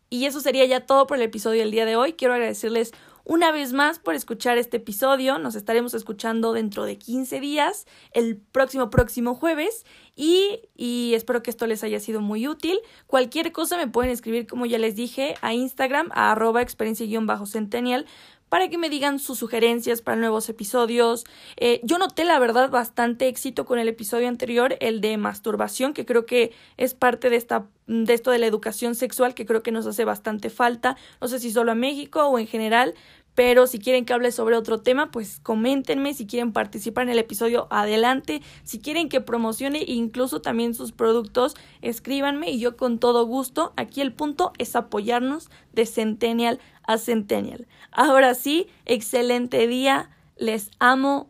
Y 0.09 0.25
eso 0.25 0.39
sería 0.39 0.65
ya 0.65 0.85
todo 0.85 1.07
por 1.07 1.17
el 1.17 1.23
episodio 1.23 1.61
del 1.61 1.71
día 1.71 1.85
de 1.85 1.95
hoy. 1.95 2.13
Quiero 2.13 2.33
agradecerles 2.33 2.91
una 3.25 3.51
vez 3.51 3.73
más 3.73 3.99
por 3.99 4.15
escuchar 4.15 4.57
este 4.57 4.77
episodio. 4.77 5.37
Nos 5.37 5.53
estaremos 5.53 5.93
escuchando 5.93 6.51
dentro 6.51 6.83
de 6.85 6.97
15 6.97 7.39
días, 7.39 7.85
el 8.11 8.37
próximo 8.37 8.89
próximo 8.89 9.35
jueves. 9.35 9.85
Y, 10.15 10.61
y 10.75 11.13
espero 11.13 11.43
que 11.43 11.51
esto 11.51 11.67
les 11.67 11.83
haya 11.83 11.99
sido 11.99 12.21
muy 12.21 12.47
útil. 12.47 12.79
Cualquier 13.05 13.51
cosa 13.51 13.77
me 13.77 13.87
pueden 13.87 14.11
escribir, 14.11 14.47
como 14.47 14.65
ya 14.65 14.79
les 14.79 14.95
dije, 14.95 15.35
a 15.41 15.53
Instagram, 15.53 16.09
a 16.11 16.31
arroba 16.31 16.63
experiencia-centennial 16.63 18.07
para 18.49 18.67
que 18.69 18.77
me 18.77 18.89
digan 18.89 19.19
sus 19.19 19.39
sugerencias 19.39 20.01
para 20.01 20.17
nuevos 20.17 20.49
episodios. 20.49 21.25
Eh, 21.57 21.79
yo 21.83 21.97
noté, 21.97 22.25
la 22.25 22.39
verdad, 22.39 22.69
bastante 22.69 23.27
éxito 23.27 23.65
con 23.65 23.79
el 23.79 23.87
episodio 23.87 24.27
anterior, 24.27 24.75
el 24.81 25.01
de 25.01 25.17
masturbación, 25.17 25.93
que 25.93 26.05
creo 26.05 26.25
que 26.25 26.51
es 26.77 26.93
parte 26.93 27.29
de, 27.29 27.35
esta, 27.35 27.67
de 27.87 28.13
esto 28.13 28.31
de 28.31 28.39
la 28.39 28.47
educación 28.47 28.95
sexual, 28.95 29.33
que 29.33 29.45
creo 29.45 29.63
que 29.63 29.71
nos 29.71 29.85
hace 29.85 30.03
bastante 30.03 30.49
falta. 30.49 30.97
No 31.21 31.27
sé 31.27 31.39
si 31.39 31.51
solo 31.51 31.71
a 31.71 31.75
México 31.75 32.25
o 32.25 32.39
en 32.39 32.47
general, 32.47 32.95
pero 33.39 33.67
si 33.67 33.79
quieren 33.79 34.03
que 34.03 34.11
hable 34.11 34.33
sobre 34.33 34.57
otro 34.57 34.81
tema, 34.81 35.11
pues 35.11 35.39
coméntenme. 35.39 36.13
Si 36.13 36.27
quieren 36.27 36.51
participar 36.51 37.03
en 37.03 37.11
el 37.11 37.19
episodio, 37.19 37.67
adelante. 37.69 38.41
Si 38.65 38.81
quieren 38.81 39.07
que 39.07 39.21
promocione 39.21 39.81
incluso 39.87 40.41
también 40.41 40.73
sus 40.73 40.91
productos, 40.91 41.55
escríbanme 41.81 42.51
y 42.51 42.59
yo 42.59 42.75
con 42.75 42.99
todo 42.99 43.25
gusto. 43.25 43.71
Aquí 43.77 44.01
el 44.01 44.11
punto 44.11 44.51
es 44.57 44.75
apoyarnos 44.75 45.49
de 45.71 45.85
Centennial 45.85 46.59
a 46.83 46.97
Centennial. 46.97 47.65
Ahora 47.91 48.35
sí, 48.35 48.67
excelente 48.85 49.67
día. 49.67 50.09
Les 50.35 50.69
amo. 50.79 51.29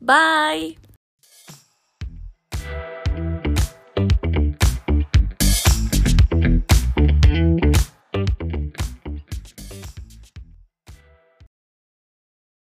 Bye. 0.00 0.81